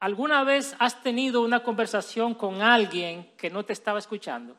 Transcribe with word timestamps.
¿Alguna 0.00 0.44
vez 0.44 0.74
has 0.78 1.02
tenido 1.02 1.42
una 1.42 1.62
conversación 1.62 2.34
con 2.34 2.62
alguien 2.62 3.32
que 3.36 3.50
no 3.50 3.64
te 3.66 3.74
estaba 3.74 3.98
escuchando? 3.98 4.56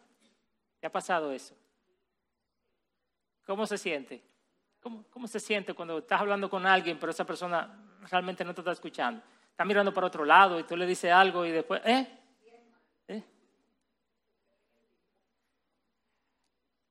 ¿Te 0.79 0.85
ha 0.85 0.91
pasado 0.91 1.31
eso? 1.31 1.55
¿Cómo 3.47 3.65
se 3.65 3.79
siente? 3.79 4.21
¿Cómo, 4.79 5.03
¿Cómo, 5.09 5.27
se 5.27 5.39
siente 5.39 5.73
cuando 5.73 5.97
estás 5.97 6.21
hablando 6.21 6.47
con 6.47 6.67
alguien, 6.67 6.99
pero 6.99 7.11
esa 7.11 7.25
persona 7.25 7.75
realmente 8.09 8.45
no 8.45 8.53
te 8.53 8.61
está 8.61 8.71
escuchando? 8.71 9.23
Está 9.49 9.65
mirando 9.65 9.91
para 9.91 10.07
otro 10.07 10.25
lado 10.25 10.59
y 10.59 10.63
tú 10.63 10.77
le 10.77 10.85
dices 10.85 11.11
algo 11.11 11.43
y 11.43 11.51
después, 11.51 11.81
¿eh? 11.85 12.07
¿Eh? 13.07 13.23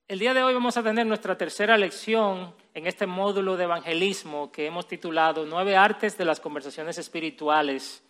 El 0.09 0.19
día 0.19 0.35
de 0.35 0.43
hoy 0.43 0.55
vamos 0.55 0.77
a 0.77 0.83
tener 0.83 1.07
nuestra 1.07 1.39
tercera 1.39 1.79
lección 1.79 2.53
en 2.75 2.89
este 2.89 3.07
módulo 3.07 3.57
de 3.57 3.65
evangelismo 3.65 4.51
que 4.51 4.67
hemos 4.67 4.89
titulado 4.89 5.47
Nueve 5.47 5.77
artes 5.77 6.19
de 6.19 6.25
las 6.25 6.41
conversaciones 6.41 6.99
espirituales. 6.99 8.03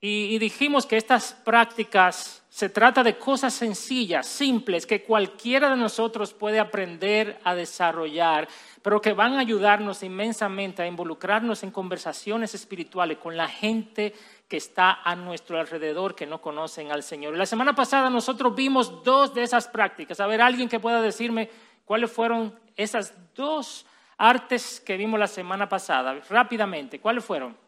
Y, 0.00 0.34
y, 0.34 0.38
dijimos 0.38 0.86
que 0.86 0.96
estas 0.96 1.32
prácticas 1.32 2.44
se 2.48 2.68
trata 2.68 3.02
de 3.02 3.18
cosas 3.18 3.52
sencillas, 3.52 4.26
simples, 4.26 4.86
que 4.86 5.02
cualquiera 5.02 5.70
de 5.70 5.76
nosotros 5.76 6.32
puede 6.32 6.60
aprender 6.60 7.40
a 7.42 7.54
desarrollar, 7.54 8.48
pero 8.82 9.00
que 9.00 9.12
van 9.12 9.34
a 9.34 9.40
ayudarnos 9.40 10.02
inmensamente 10.02 10.82
a 10.82 10.86
involucrarnos 10.86 11.62
en 11.62 11.72
conversaciones 11.72 12.54
espirituales 12.54 13.18
con 13.18 13.36
la 13.36 13.48
gente 13.48 14.14
que 14.48 14.56
está 14.56 15.02
a 15.02 15.14
nuestro 15.14 15.58
alrededor 15.60 16.14
que 16.14 16.26
no 16.26 16.40
conocen 16.40 16.90
al 16.90 17.02
Señor. 17.02 17.36
La 17.36 17.46
semana 17.46 17.74
pasada 17.74 18.08
nosotros 18.08 18.54
vimos 18.54 19.04
dos 19.04 19.34
de 19.34 19.42
esas 19.42 19.68
prácticas. 19.68 20.20
A 20.20 20.26
ver, 20.26 20.40
alguien 20.40 20.68
que 20.68 20.80
pueda 20.80 21.02
decirme 21.02 21.50
cuáles 21.84 22.10
fueron 22.10 22.58
esas 22.76 23.14
dos 23.34 23.84
artes 24.16 24.80
que 24.80 24.96
vimos 24.96 25.20
la 25.20 25.26
semana 25.26 25.68
pasada, 25.68 26.20
rápidamente, 26.28 26.98
¿cuáles 26.98 27.24
fueron? 27.24 27.67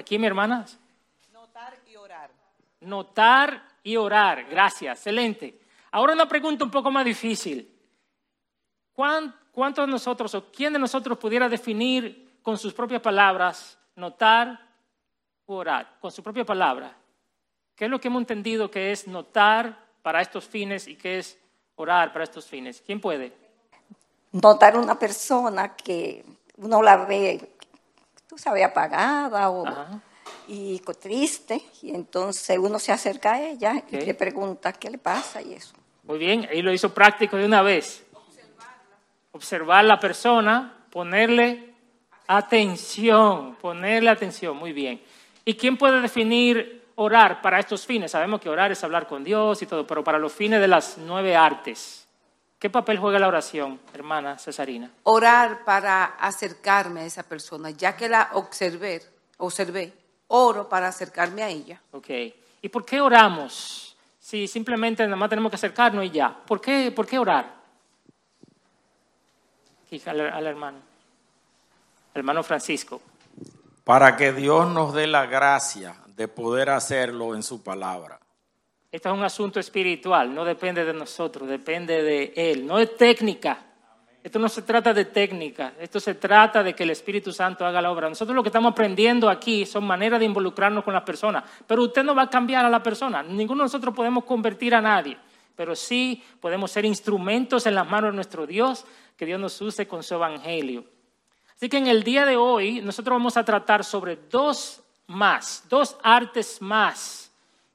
Aquí, 0.00 0.18
mi 0.18 0.26
hermana. 0.26 0.64
Notar 1.30 1.76
y 1.86 1.94
orar. 1.94 2.30
Notar 2.80 3.62
y 3.82 3.96
orar. 3.96 4.46
Gracias, 4.48 4.96
excelente. 4.96 5.60
Ahora 5.90 6.14
una 6.14 6.26
pregunta 6.26 6.64
un 6.64 6.70
poco 6.70 6.90
más 6.90 7.04
difícil. 7.04 7.70
¿Cuántos 8.94 9.86
de 9.86 9.92
nosotros 9.92 10.34
o 10.34 10.50
quién 10.50 10.72
de 10.72 10.78
nosotros 10.78 11.18
pudiera 11.18 11.50
definir 11.50 12.38
con 12.40 12.56
sus 12.56 12.72
propias 12.72 13.02
palabras 13.02 13.78
notar 13.94 14.58
u 15.44 15.52
orar? 15.52 15.98
Con 16.00 16.10
su 16.10 16.22
propia 16.22 16.46
palabra. 16.46 16.96
¿Qué 17.76 17.84
es 17.84 17.90
lo 17.90 18.00
que 18.00 18.08
hemos 18.08 18.22
entendido 18.22 18.70
que 18.70 18.92
es 18.92 19.06
notar 19.06 19.84
para 20.00 20.22
estos 20.22 20.46
fines 20.46 20.88
y 20.88 20.96
qué 20.96 21.18
es 21.18 21.38
orar 21.76 22.10
para 22.10 22.24
estos 22.24 22.46
fines? 22.46 22.80
¿Quién 22.80 23.02
puede? 23.02 23.34
Notar 24.32 24.78
una 24.78 24.98
persona 24.98 25.76
que 25.76 26.24
uno 26.56 26.82
la 26.82 27.04
ve 27.04 27.58
tú 28.30 28.38
sabes, 28.38 28.64
apagada 28.64 29.50
o, 29.50 29.64
y 30.46 30.78
triste, 31.00 31.60
y 31.82 31.92
entonces 31.92 32.56
uno 32.58 32.78
se 32.78 32.92
acerca 32.92 33.34
a 33.34 33.42
ella 33.42 33.82
okay. 33.84 34.02
y 34.02 34.06
le 34.06 34.14
pregunta 34.14 34.72
qué 34.72 34.88
le 34.88 34.98
pasa 34.98 35.42
y 35.42 35.54
eso. 35.54 35.74
Muy 36.04 36.16
bien, 36.16 36.48
ahí 36.48 36.62
lo 36.62 36.72
hizo 36.72 36.94
práctico 36.94 37.36
de 37.36 37.44
una 37.44 37.60
vez. 37.62 38.06
Observarla. 38.12 38.76
Observar 39.32 39.84
la 39.84 39.98
persona, 39.98 40.76
ponerle 40.90 41.74
atención, 42.28 43.56
ponerle 43.56 44.10
atención, 44.10 44.56
muy 44.56 44.72
bien. 44.72 45.02
¿Y 45.44 45.54
quién 45.54 45.76
puede 45.76 46.00
definir 46.00 46.84
orar 46.94 47.42
para 47.42 47.58
estos 47.58 47.84
fines? 47.84 48.12
Sabemos 48.12 48.40
que 48.40 48.48
orar 48.48 48.70
es 48.70 48.84
hablar 48.84 49.08
con 49.08 49.24
Dios 49.24 49.60
y 49.60 49.66
todo, 49.66 49.84
pero 49.84 50.04
para 50.04 50.20
los 50.20 50.32
fines 50.32 50.60
de 50.60 50.68
las 50.68 50.98
nueve 50.98 51.34
artes. 51.34 51.99
¿Qué 52.60 52.68
papel 52.68 52.98
juega 52.98 53.18
la 53.18 53.26
oración, 53.26 53.80
hermana 53.94 54.36
Cesarina? 54.36 54.90
Orar 55.04 55.64
para 55.64 56.04
acercarme 56.04 57.00
a 57.00 57.04
esa 57.06 57.22
persona, 57.22 57.70
ya 57.70 57.96
que 57.96 58.06
la 58.06 58.32
observé, 58.34 59.02
observé, 59.38 59.94
oro 60.28 60.68
para 60.68 60.88
acercarme 60.88 61.42
a 61.42 61.48
ella. 61.48 61.80
Ok. 61.92 62.10
¿Y 62.60 62.68
por 62.68 62.84
qué 62.84 63.00
oramos? 63.00 63.96
Si 64.18 64.46
simplemente 64.46 65.02
nada 65.04 65.16
más 65.16 65.30
tenemos 65.30 65.48
que 65.48 65.56
acercarnos 65.56 66.04
y 66.04 66.10
ya. 66.10 66.36
¿Por 66.46 66.60
qué, 66.60 66.92
por 66.94 67.06
qué 67.06 67.18
orar? 67.18 67.50
Aquí, 69.86 70.02
al, 70.04 70.20
al 70.20 70.46
hermano. 70.46 70.80
Hermano 72.12 72.42
Francisco. 72.42 73.00
Para 73.84 74.18
que 74.18 74.34
Dios 74.34 74.68
nos 74.68 74.92
dé 74.92 75.06
la 75.06 75.24
gracia 75.24 75.96
de 76.08 76.28
poder 76.28 76.68
hacerlo 76.68 77.34
en 77.34 77.42
su 77.42 77.62
palabra. 77.62 78.20
Esto 78.92 79.08
es 79.08 79.14
un 79.14 79.22
asunto 79.22 79.60
espiritual, 79.60 80.34
no 80.34 80.44
depende 80.44 80.84
de 80.84 80.92
nosotros, 80.92 81.48
depende 81.48 82.02
de 82.02 82.32
Él, 82.34 82.66
no 82.66 82.78
es 82.78 82.96
técnica. 82.96 83.66
Esto 84.22 84.38
no 84.38 84.48
se 84.48 84.62
trata 84.62 84.92
de 84.92 85.06
técnica, 85.06 85.74
esto 85.78 85.98
se 85.98 86.14
trata 86.14 86.62
de 86.62 86.74
que 86.74 86.82
el 86.82 86.90
Espíritu 86.90 87.32
Santo 87.32 87.64
haga 87.64 87.80
la 87.80 87.90
obra. 87.90 88.08
Nosotros 88.08 88.34
lo 88.34 88.42
que 88.42 88.50
estamos 88.50 88.72
aprendiendo 88.72 89.30
aquí 89.30 89.64
son 89.64 89.84
maneras 89.84 90.18
de 90.18 90.26
involucrarnos 90.26 90.84
con 90.84 90.92
las 90.92 91.04
personas, 91.04 91.44
pero 91.66 91.84
usted 91.84 92.02
no 92.02 92.14
va 92.14 92.22
a 92.22 92.30
cambiar 92.30 92.64
a 92.64 92.68
la 92.68 92.82
persona, 92.82 93.22
ninguno 93.22 93.62
de 93.62 93.66
nosotros 93.66 93.94
podemos 93.94 94.24
convertir 94.24 94.74
a 94.74 94.82
nadie, 94.82 95.16
pero 95.54 95.74
sí 95.76 96.22
podemos 96.40 96.70
ser 96.70 96.84
instrumentos 96.84 97.64
en 97.66 97.76
las 97.76 97.88
manos 97.88 98.10
de 98.10 98.16
nuestro 98.16 98.46
Dios, 98.46 98.84
que 99.16 99.24
Dios 99.24 99.40
nos 99.40 99.58
use 99.62 99.86
con 99.86 100.02
su 100.02 100.14
evangelio. 100.14 100.84
Así 101.54 101.68
que 101.68 101.78
en 101.78 101.86
el 101.86 102.02
día 102.02 102.26
de 102.26 102.36
hoy 102.36 102.82
nosotros 102.82 103.14
vamos 103.14 103.36
a 103.36 103.44
tratar 103.44 103.84
sobre 103.84 104.16
dos 104.28 104.82
más, 105.06 105.64
dos 105.68 105.96
artes 106.02 106.60
más 106.60 107.29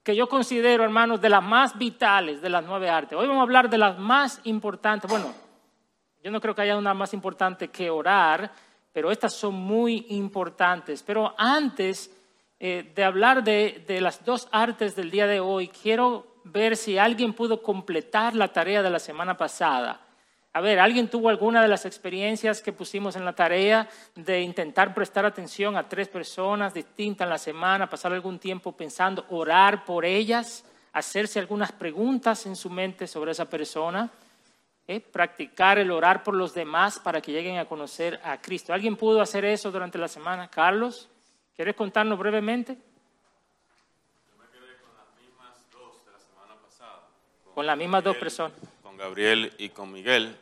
que 0.05 0.15
yo 0.15 0.29
considero, 0.29 0.83
hermanos, 0.83 1.19
de 1.19 1.29
las 1.29 1.41
más 1.41 1.75
vitales 1.75 2.39
de 2.39 2.47
las 2.47 2.63
nueve 2.63 2.87
artes. 2.91 3.17
Hoy 3.17 3.25
vamos 3.25 3.39
a 3.39 3.41
hablar 3.41 3.71
de 3.71 3.79
las 3.79 3.97
más 3.97 4.39
importantes. 4.43 5.09
Bueno, 5.09 5.33
yo 6.23 6.29
no 6.29 6.39
creo 6.39 6.53
que 6.53 6.61
haya 6.61 6.77
una 6.77 6.93
más 6.93 7.11
importante 7.15 7.69
que 7.69 7.89
orar, 7.89 8.51
pero 8.93 9.09
estas 9.09 9.33
son 9.33 9.55
muy 9.55 10.05
importantes. 10.09 11.01
Pero 11.01 11.33
antes 11.39 12.15
eh, 12.59 12.91
de 12.93 13.03
hablar 13.03 13.43
de, 13.43 13.83
de 13.87 13.99
las 13.99 14.23
dos 14.23 14.47
artes 14.51 14.95
del 14.95 15.09
día 15.09 15.25
de 15.25 15.39
hoy, 15.39 15.69
quiero 15.69 16.27
ver 16.43 16.77
si 16.77 16.99
alguien 16.99 17.33
pudo 17.33 17.63
completar 17.63 18.35
la 18.35 18.49
tarea 18.49 18.83
de 18.83 18.91
la 18.91 18.99
semana 18.99 19.35
pasada. 19.35 20.04
A 20.55 20.61
ver, 20.61 20.79
¿alguien 20.79 21.09
tuvo 21.09 21.27
alguna 21.27 21.61
de 21.61 21.67
las 21.67 21.85
experiencias 21.85 22.61
que 22.61 22.71
pusimos 22.71 23.17
en 23.17 23.25
la 23.25 23.33
tarea 23.33 23.89
de 24.15 24.39
intentar 24.39 24.93
prestar 24.93 25.25
atención 25.25 25.75
a 25.75 25.89
tres 25.89 26.07
personas 26.07 26.73
distintas 26.73 27.25
en 27.25 27.29
la 27.29 27.37
semana, 27.37 27.89
pasar 27.89 28.13
algún 28.13 28.39
tiempo 28.39 28.71
pensando, 28.71 29.25
orar 29.31 29.83
por 29.83 30.05
ellas, 30.05 30.63
hacerse 30.93 31.39
algunas 31.39 31.73
preguntas 31.73 32.45
en 32.45 32.55
su 32.55 32.69
mente 32.69 33.05
sobre 33.05 33.33
esa 33.33 33.49
persona, 33.49 34.09
¿eh? 34.87 35.01
practicar 35.01 35.77
el 35.77 35.91
orar 35.91 36.23
por 36.23 36.35
los 36.35 36.53
demás 36.53 36.99
para 36.99 37.19
que 37.19 37.33
lleguen 37.33 37.57
a 37.57 37.65
conocer 37.65 38.21
a 38.23 38.39
Cristo? 38.39 38.71
¿Alguien 38.71 38.95
pudo 38.95 39.19
hacer 39.19 39.43
eso 39.43 39.71
durante 39.71 39.97
la 39.97 40.07
semana? 40.07 40.49
Carlos, 40.49 41.09
¿quieres 41.53 41.75
contarnos 41.75 42.17
brevemente? 42.17 42.75
Yo 42.75 44.37
me 44.41 44.45
quedé 44.53 44.77
con 44.77 44.95
las 44.95 45.21
mismas 45.21 45.69
dos 45.69 46.05
de 46.05 46.13
la 46.13 46.19
semana 46.19 46.55
pasada. 46.61 47.01
Con, 47.43 47.55
con 47.55 47.65
las 47.65 47.77
mismas 47.77 48.03
Miguel, 48.03 48.13
dos 48.13 48.21
personas. 48.21 48.57
Con 48.81 48.95
Gabriel 48.95 49.51
y 49.57 49.67
con 49.67 49.91
Miguel 49.91 50.37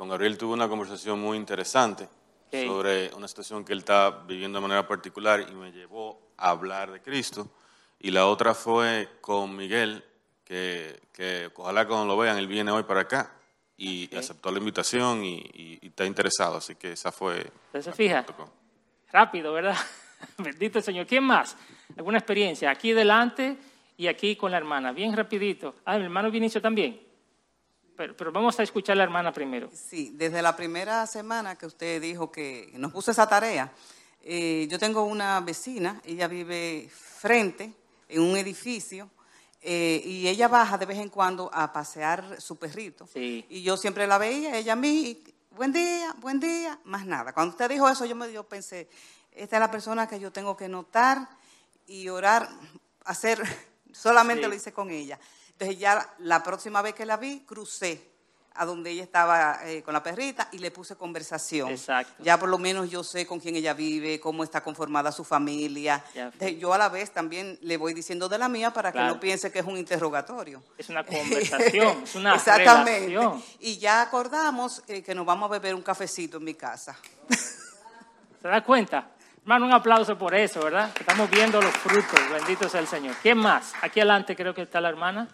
con 0.00 0.08
Gabriel 0.08 0.38
tuve 0.38 0.54
una 0.54 0.66
conversación 0.66 1.20
muy 1.20 1.36
interesante 1.36 2.08
okay. 2.46 2.66
sobre 2.66 3.12
una 3.12 3.28
situación 3.28 3.66
que 3.66 3.74
él 3.74 3.80
está 3.80 4.08
viviendo 4.26 4.56
de 4.56 4.62
manera 4.62 4.88
particular 4.88 5.44
y 5.46 5.54
me 5.54 5.72
llevó 5.72 6.32
a 6.38 6.48
hablar 6.48 6.90
de 6.90 7.02
Cristo. 7.02 7.50
Y 7.98 8.10
la 8.10 8.26
otra 8.26 8.54
fue 8.54 9.10
con 9.20 9.54
Miguel, 9.54 10.02
que, 10.42 10.98
que 11.12 11.50
ojalá 11.54 11.86
cuando 11.86 12.06
lo 12.06 12.16
vean, 12.16 12.38
él 12.38 12.46
viene 12.46 12.70
hoy 12.70 12.84
para 12.84 13.02
acá 13.02 13.34
y 13.76 14.06
okay. 14.06 14.20
aceptó 14.20 14.50
la 14.50 14.58
invitación 14.58 15.22
y, 15.22 15.34
y, 15.34 15.78
y, 15.82 15.88
está 15.88 16.06
interesado. 16.06 16.56
Así 16.56 16.76
que 16.76 16.92
esa 16.92 17.12
fue... 17.12 17.52
¿Se 17.78 17.92
fija? 17.92 18.24
Rápido, 19.12 19.52
¿verdad? 19.52 19.76
Bendito 20.38 20.78
el 20.78 20.84
Señor. 20.84 21.06
¿Quién 21.06 21.24
más? 21.24 21.58
¿Alguna 21.98 22.16
experiencia? 22.16 22.70
Aquí 22.70 22.94
delante 22.94 23.58
y 23.98 24.06
aquí 24.06 24.34
con 24.34 24.50
la 24.50 24.56
hermana. 24.56 24.92
Bien 24.92 25.14
rapidito. 25.14 25.74
Ah, 25.84 25.96
el 25.96 26.04
hermano 26.04 26.30
Vinicio 26.30 26.62
también. 26.62 27.09
Pero, 28.00 28.16
pero, 28.16 28.32
vamos 28.32 28.58
a 28.58 28.62
escuchar 28.62 28.94
a 28.94 28.96
la 28.96 29.04
hermana 29.04 29.30
primero. 29.30 29.68
Sí, 29.74 30.12
desde 30.14 30.40
la 30.40 30.56
primera 30.56 31.06
semana 31.06 31.56
que 31.56 31.66
usted 31.66 32.00
dijo 32.00 32.32
que 32.32 32.72
nos 32.78 32.92
puso 32.92 33.10
esa 33.10 33.28
tarea, 33.28 33.70
eh, 34.22 34.66
yo 34.70 34.78
tengo 34.78 35.02
una 35.02 35.38
vecina, 35.40 36.00
ella 36.06 36.26
vive 36.26 36.88
frente 36.90 37.74
en 38.08 38.22
un 38.22 38.38
edificio 38.38 39.10
eh, 39.60 40.00
y 40.02 40.26
ella 40.28 40.48
baja 40.48 40.78
de 40.78 40.86
vez 40.86 40.96
en 40.96 41.10
cuando 41.10 41.50
a 41.52 41.74
pasear 41.74 42.40
su 42.40 42.56
perrito. 42.56 43.06
Sí. 43.06 43.44
Y 43.50 43.62
yo 43.62 43.76
siempre 43.76 44.06
la 44.06 44.16
veía, 44.16 44.56
ella 44.56 44.72
a 44.72 44.76
mí, 44.76 45.22
buen 45.50 45.70
día, 45.70 46.14
buen 46.20 46.40
día, 46.40 46.80
más 46.84 47.04
nada. 47.04 47.34
Cuando 47.34 47.50
usted 47.50 47.68
dijo 47.68 47.86
eso, 47.86 48.06
yo 48.06 48.16
me 48.16 48.32
yo 48.32 48.44
pensé, 48.44 48.88
esta 49.30 49.56
es 49.56 49.60
la 49.60 49.70
persona 49.70 50.08
que 50.08 50.18
yo 50.18 50.32
tengo 50.32 50.56
que 50.56 50.70
notar 50.70 51.28
y 51.86 52.08
orar, 52.08 52.48
hacer, 53.04 53.42
solamente 53.92 54.44
sí. 54.44 54.48
lo 54.48 54.54
hice 54.54 54.72
con 54.72 54.88
ella. 54.88 55.18
Entonces 55.60 55.78
ya 55.78 56.14
la 56.20 56.42
próxima 56.42 56.80
vez 56.80 56.94
que 56.94 57.04
la 57.04 57.18
vi, 57.18 57.40
crucé 57.40 58.10
a 58.54 58.64
donde 58.64 58.92
ella 58.92 59.02
estaba 59.02 59.60
eh, 59.64 59.82
con 59.82 59.92
la 59.92 60.02
perrita 60.02 60.48
y 60.52 60.58
le 60.58 60.70
puse 60.70 60.96
conversación. 60.96 61.68
Exacto. 61.68 62.14
Ya 62.24 62.38
por 62.38 62.48
lo 62.48 62.56
menos 62.56 62.88
yo 62.88 63.04
sé 63.04 63.26
con 63.26 63.38
quién 63.38 63.56
ella 63.56 63.74
vive, 63.74 64.18
cómo 64.20 64.42
está 64.42 64.62
conformada 64.62 65.12
su 65.12 65.22
familia. 65.22 66.02
Entonces, 66.14 66.58
yo 66.58 66.72
a 66.72 66.78
la 66.78 66.88
vez 66.88 67.10
también 67.10 67.58
le 67.60 67.76
voy 67.76 67.92
diciendo 67.92 68.26
de 68.26 68.38
la 68.38 68.48
mía 68.48 68.72
para 68.72 68.90
claro. 68.90 69.08
que 69.08 69.14
no 69.14 69.20
piense 69.20 69.52
que 69.52 69.58
es 69.58 69.66
un 69.66 69.76
interrogatorio. 69.76 70.62
Es 70.78 70.88
una 70.88 71.04
conversación, 71.04 72.00
es 72.04 72.14
una 72.14 72.36
Exactamente. 72.36 73.08
relación. 73.08 73.42
Y 73.58 73.76
ya 73.76 74.00
acordamos 74.00 74.82
eh, 74.88 75.02
que 75.02 75.14
nos 75.14 75.26
vamos 75.26 75.50
a 75.50 75.52
beber 75.52 75.74
un 75.74 75.82
cafecito 75.82 76.38
en 76.38 76.44
mi 76.44 76.54
casa. 76.54 76.96
¿Se 78.40 78.48
da 78.48 78.64
cuenta? 78.64 79.10
Hermano, 79.42 79.66
un 79.66 79.72
aplauso 79.74 80.16
por 80.16 80.34
eso, 80.34 80.60
¿verdad? 80.60 80.90
Estamos 80.98 81.28
viendo 81.30 81.60
los 81.60 81.72
frutos, 81.74 82.18
bendito 82.32 82.66
sea 82.66 82.80
el 82.80 82.86
Señor. 82.86 83.14
¿Quién 83.20 83.36
más? 83.36 83.74
Aquí 83.82 84.00
adelante 84.00 84.34
creo 84.34 84.54
que 84.54 84.62
está 84.62 84.80
la 84.80 84.88
hermana. 84.88 85.28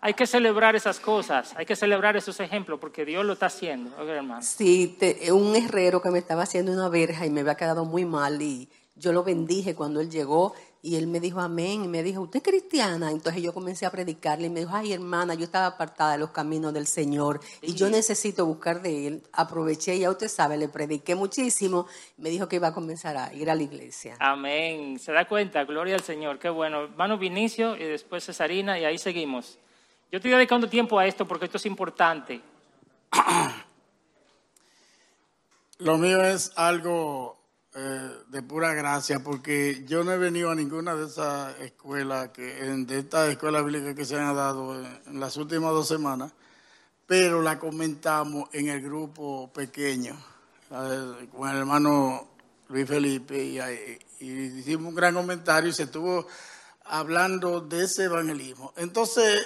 Hay 0.00 0.14
que 0.14 0.26
celebrar 0.26 0.76
esas 0.76 1.00
cosas, 1.00 1.54
hay 1.56 1.66
que 1.66 1.76
celebrar 1.76 2.16
esos 2.16 2.38
ejemplos 2.40 2.78
porque 2.78 3.04
Dios 3.04 3.24
lo 3.24 3.32
está 3.32 3.46
haciendo, 3.46 3.90
hermano. 4.08 4.42
Sí, 4.42 4.96
un 5.32 5.56
herrero 5.56 6.00
que 6.00 6.10
me 6.10 6.18
estaba 6.18 6.42
haciendo 6.42 6.72
una 6.72 6.88
verja 6.88 7.26
y 7.26 7.30
me 7.30 7.40
había 7.40 7.56
quedado 7.56 7.84
muy 7.84 8.04
mal 8.04 8.40
y 8.40 8.68
yo 8.94 9.12
lo 9.12 9.24
bendije 9.24 9.74
cuando 9.74 10.00
él 10.00 10.10
llegó 10.10 10.54
y 10.82 10.94
él 10.96 11.06
me 11.08 11.18
dijo 11.18 11.40
amén 11.40 11.84
y 11.84 11.88
me 11.88 12.02
dijo, 12.02 12.22
¿usted 12.22 12.38
es 12.38 12.42
cristiana? 12.44 13.10
Entonces 13.10 13.42
yo 13.42 13.52
comencé 13.52 13.86
a 13.86 13.90
predicarle 13.90 14.46
y 14.46 14.50
me 14.50 14.60
dijo, 14.60 14.70
ay 14.72 14.92
hermana, 14.92 15.34
yo 15.34 15.44
estaba 15.44 15.66
apartada 15.66 16.12
de 16.12 16.18
los 16.18 16.30
caminos 16.30 16.72
del 16.72 16.86
Señor 16.86 17.40
y 17.60 17.74
yo 17.74 17.90
necesito 17.90 18.46
buscar 18.46 18.82
de 18.82 19.08
él. 19.08 19.22
Aproveché 19.32 19.96
y 19.96 20.00
ya 20.00 20.10
usted 20.10 20.28
sabe, 20.28 20.56
le 20.56 20.68
prediqué 20.68 21.14
muchísimo. 21.14 21.86
Me 22.16 22.30
dijo 22.30 22.48
que 22.48 22.56
iba 22.56 22.68
a 22.68 22.72
comenzar 22.72 23.16
a 23.16 23.34
ir 23.34 23.50
a 23.50 23.54
la 23.54 23.62
iglesia. 23.62 24.16
Amén. 24.20 24.98
¿Se 24.98 25.12
da 25.12 25.26
cuenta? 25.26 25.64
Gloria 25.64 25.96
al 25.96 26.02
Señor. 26.02 26.38
Qué 26.38 26.48
bueno. 26.48 26.84
Hermano 26.84 27.18
Vinicio 27.18 27.76
y 27.76 27.84
después 27.84 28.24
Cesarina 28.24 28.78
y 28.78 28.84
ahí 28.84 28.98
seguimos. 28.98 29.58
Yo 30.16 30.18
estoy 30.18 30.30
dedicando 30.30 30.66
tiempo 30.66 30.98
a 30.98 31.06
esto 31.06 31.28
porque 31.28 31.44
esto 31.44 31.58
es 31.58 31.66
importante. 31.66 32.40
Lo 35.80 35.98
mío 35.98 36.22
es 36.22 36.52
algo 36.56 37.38
eh, 37.74 38.10
de 38.28 38.42
pura 38.42 38.72
gracia, 38.72 39.22
porque 39.22 39.84
yo 39.84 40.04
no 40.04 40.12
he 40.12 40.16
venido 40.16 40.50
a 40.50 40.54
ninguna 40.54 40.94
de 40.94 41.04
esas 41.04 41.60
escuelas, 41.60 42.30
de 42.34 42.98
estas 42.98 43.28
escuelas 43.28 43.62
bíblicas 43.62 43.94
que 43.94 44.06
se 44.06 44.18
han 44.18 44.34
dado 44.34 44.82
en, 45.06 45.20
las 45.20 45.36
últimas 45.36 45.72
dos 45.72 45.86
semanas, 45.86 46.32
pero 47.06 47.42
la 47.42 47.58
comentamos 47.58 48.48
en 48.54 48.70
el 48.70 48.80
grupo 48.80 49.52
pequeño, 49.52 50.16
con 51.30 51.46
el 51.46 51.58
hermano 51.58 52.26
Luis 52.70 52.88
Felipe, 52.88 53.36
y 54.18 54.26
hicimos 54.26 54.88
un 54.88 54.94
gran 54.94 55.12
comentario 55.12 55.68
y 55.68 55.74
se 55.74 55.82
estuvo 55.82 56.26
hablando 56.86 57.60
de 57.60 57.84
ese 57.84 58.04
evangelismo. 58.04 58.72
Entonces, 58.78 59.44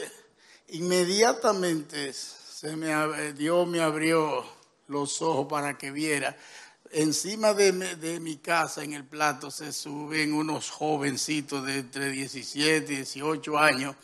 inmediatamente 0.73 2.13
se 2.13 2.77
me, 2.77 3.33
Dios 3.33 3.67
me 3.67 3.81
abrió 3.81 4.45
los 4.89 5.23
ojos 5.23 5.47
para 5.49 5.79
que 5.79 5.91
viera. 5.91 6.37
Encima 6.93 7.55
de, 7.55 8.19
mi 8.21 8.37
casa, 8.39 8.83
en 8.83 8.95
el 8.95 9.05
plato, 9.05 9.51
se 9.51 9.73
suben 9.73 10.35
unos 10.35 10.71
jovencitos 10.71 11.65
de 11.65 11.79
entre 11.79 12.11
17 12.11 12.93
y 12.93 12.97
18 12.97 13.59
años 13.59 13.95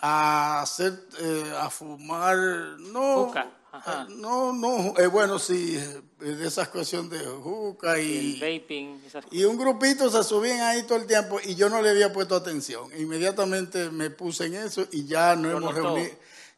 a 0.00 0.62
hacer, 0.62 1.06
eh, 1.20 1.52
a 1.58 1.68
fumar, 1.68 2.36
no, 2.78 3.32
eh, 3.34 4.06
no, 4.08 4.52
no, 4.52 4.94
eh, 4.96 5.06
bueno, 5.06 5.38
sí, 5.38 5.78
de 6.20 6.46
esas 6.46 6.68
cuestiones 6.68 7.10
de 7.10 7.20
juca 7.26 7.98
y, 7.98 8.40
vaping, 8.40 9.00
y 9.30 9.44
un 9.44 9.56
grupito 9.56 10.10
se 10.10 10.24
subían 10.24 10.60
ahí 10.60 10.82
todo 10.82 10.98
el 10.98 11.06
tiempo 11.06 11.38
y 11.44 11.54
yo 11.54 11.68
no 11.68 11.80
le 11.80 11.90
había 11.90 12.12
puesto 12.12 12.34
atención. 12.34 12.90
Inmediatamente 12.98 13.90
me 13.90 14.10
puse 14.10 14.46
en 14.46 14.54
eso 14.54 14.86
y 14.90 15.06
ya 15.06 15.36
no 15.36 15.50
hemos 15.50 15.74
reunido, 15.74 16.10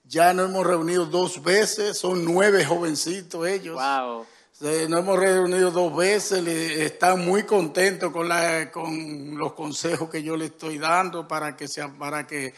ya 0.05 0.33
no 0.33 0.45
hemos 0.45 0.67
reunido 0.67 1.07
dos 1.07 1.43
veces, 1.43 1.99
son 1.99 2.25
nueve 2.25 2.65
jovencitos 2.65 3.47
ellos. 3.47 3.77
Wow 3.77 4.27
nos 4.61 5.01
hemos 5.01 5.19
reunido 5.19 5.71
dos 5.71 5.97
veces, 5.97 6.47
están 6.47 7.25
muy 7.25 7.45
contentos 7.45 8.13
con, 8.13 8.29
la, 8.29 8.71
con 8.71 9.39
los 9.39 9.55
consejos 9.55 10.11
que 10.11 10.23
yo 10.23 10.37
le 10.37 10.47
estoy 10.47 10.77
dando 10.77 11.27
para 11.27 11.57
que, 11.57 11.67
se, 11.67 11.87
para 11.89 12.27
que 12.27 12.53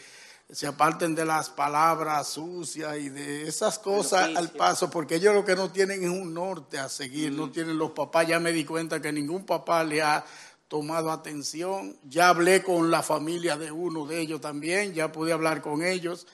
se 0.49 0.67
aparten 0.67 1.15
de 1.15 1.25
las 1.25 1.49
palabras 1.49 2.27
sucias 2.27 2.97
y 2.97 3.09
de 3.09 3.47
esas 3.47 3.79
cosas 3.79 4.35
al 4.35 4.51
paso, 4.51 4.89
porque 4.89 5.15
ellos 5.15 5.33
lo 5.33 5.45
que 5.45 5.55
no 5.55 5.71
tienen 5.71 6.03
es 6.03 6.09
un 6.09 6.33
norte 6.33 6.77
a 6.77 6.89
seguir, 6.89 7.31
no 7.31 7.49
tienen 7.49 7.77
los 7.77 7.91
papás, 7.91 8.27
ya 8.27 8.39
me 8.39 8.51
di 8.51 8.65
cuenta 8.65 9.01
que 9.01 9.11
ningún 9.11 9.45
papá 9.45 9.83
le 9.83 10.01
ha 10.01 10.23
tomado 10.67 11.11
atención, 11.11 11.97
ya 12.03 12.29
hablé 12.29 12.63
con 12.63 12.91
la 12.91 13.03
familia 13.03 13.57
de 13.57 13.71
uno 13.71 14.05
de 14.05 14.19
ellos 14.19 14.41
también, 14.41 14.93
ya 14.93 15.11
pude 15.11 15.33
hablar 15.33 15.61
con 15.61 15.83
ellos 15.83 16.27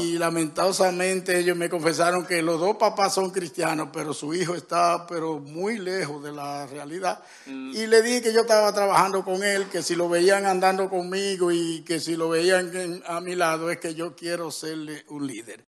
y 0.00 0.18
lamentablemente 0.18 1.38
ellos 1.38 1.56
me 1.56 1.70
confesaron 1.70 2.26
que 2.26 2.42
los 2.42 2.60
dos 2.60 2.76
papás 2.76 3.14
son 3.14 3.30
cristianos, 3.30 3.88
pero 3.92 4.12
su 4.12 4.34
hijo 4.34 4.54
está 4.54 5.06
pero 5.06 5.38
muy 5.38 5.78
lejos 5.78 6.22
de 6.22 6.30
la 6.30 6.66
realidad. 6.66 7.22
Mm. 7.46 7.70
Y 7.74 7.86
le 7.86 8.02
dije 8.02 8.22
que 8.22 8.32
yo 8.34 8.42
estaba 8.42 8.72
trabajando 8.72 9.24
con 9.24 9.42
él, 9.42 9.68
que 9.68 9.82
si 9.82 9.96
lo 9.96 10.08
veían 10.08 10.44
andando 10.44 10.90
conmigo 10.90 11.50
y 11.50 11.82
que 11.82 12.00
si 12.00 12.16
lo 12.16 12.28
veían 12.28 13.02
a 13.06 13.20
mi 13.20 13.34
lado 13.34 13.70
es 13.70 13.78
que 13.78 13.94
yo 13.94 14.14
quiero 14.14 14.50
serle 14.50 15.04
un 15.08 15.26
líder. 15.26 15.64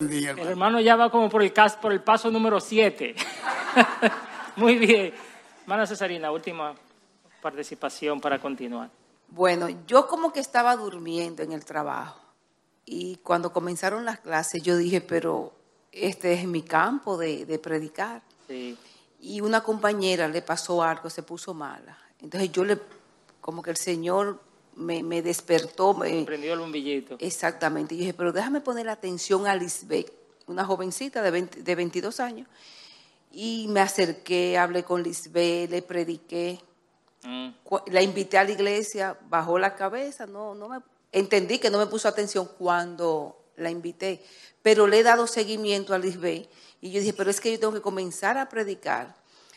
El 0.00 0.38
hermano 0.38 0.80
ya 0.80 0.94
va 0.94 1.10
como 1.10 1.28
por 1.28 1.42
el, 1.42 1.52
por 1.82 1.92
el 1.92 2.02
paso 2.02 2.30
número 2.30 2.60
7. 2.60 3.16
muy 4.56 4.76
bien. 4.76 5.12
Hermana 5.62 5.86
Cesarina, 5.86 6.30
última 6.30 6.74
participación 7.42 8.20
para 8.20 8.38
continuar. 8.38 8.90
Bueno, 9.26 9.68
yo 9.86 10.06
como 10.06 10.32
que 10.32 10.38
estaba 10.38 10.76
durmiendo 10.76 11.42
en 11.42 11.52
el 11.52 11.64
trabajo 11.64 12.27
y 12.90 13.16
cuando 13.16 13.52
comenzaron 13.52 14.04
las 14.04 14.20
clases 14.20 14.62
yo 14.62 14.76
dije, 14.76 15.02
pero 15.02 15.52
este 15.92 16.32
es 16.32 16.46
mi 16.46 16.62
campo 16.62 17.18
de, 17.18 17.60
predicar. 17.62 18.22
Y 19.20 19.40
una 19.42 19.62
compañera 19.62 20.26
le 20.28 20.40
pasó 20.40 20.82
algo, 20.82 21.10
se 21.10 21.22
puso 21.22 21.52
mala. 21.52 21.98
Entonces 22.20 22.50
yo 22.50 22.64
le, 22.64 22.78
como 23.42 23.62
que 23.62 23.70
el 23.70 23.76
Señor 23.76 24.40
me, 24.74 25.22
despertó. 25.22 25.92
Me 25.92 26.24
prendió 26.24 26.54
el 26.54 26.60
bombillito. 26.60 27.16
Exactamente. 27.20 27.94
Y 27.94 27.98
dije, 27.98 28.14
pero 28.14 28.32
déjame 28.32 28.62
poner 28.62 28.88
atención 28.88 29.46
a 29.46 29.54
Lisbeth, 29.54 30.10
una 30.46 30.64
jovencita 30.64 31.20
de, 31.20 31.42
de 31.42 31.74
22 31.74 32.20
años. 32.20 32.48
Y 33.30 33.66
me 33.68 33.80
acerqué, 33.80 34.56
hablé 34.56 34.82
con 34.84 35.02
Lisbeth, 35.02 35.70
le 35.70 35.82
prediqué. 35.82 36.58
Mm. 37.22 37.48
La 37.88 38.00
invité 38.00 38.38
a 38.38 38.44
la 38.44 38.52
iglesia, 38.52 39.18
bajó 39.28 39.58
la 39.58 39.74
cabeza, 39.74 40.26
no, 40.26 40.54
no 40.54 40.70
me 40.70 40.80
entendí 41.12 41.58
que 41.58 41.70
no 41.70 41.78
me 41.78 41.86
puso 41.86 42.08
atención 42.08 42.48
cuando 42.58 43.44
la 43.56 43.70
invité, 43.70 44.22
pero 44.62 44.86
le 44.86 45.00
he 45.00 45.02
dado 45.02 45.26
seguimiento 45.26 45.94
a 45.94 45.98
Lisbeth 45.98 46.48
y 46.80 46.90
yo 46.90 47.00
dije, 47.00 47.12
pero 47.12 47.30
es 47.30 47.40
que 47.40 47.52
yo 47.52 47.58
tengo 47.58 47.72
que 47.72 47.80
comenzar 47.80 48.38
a 48.38 48.48
predicar 48.48 49.16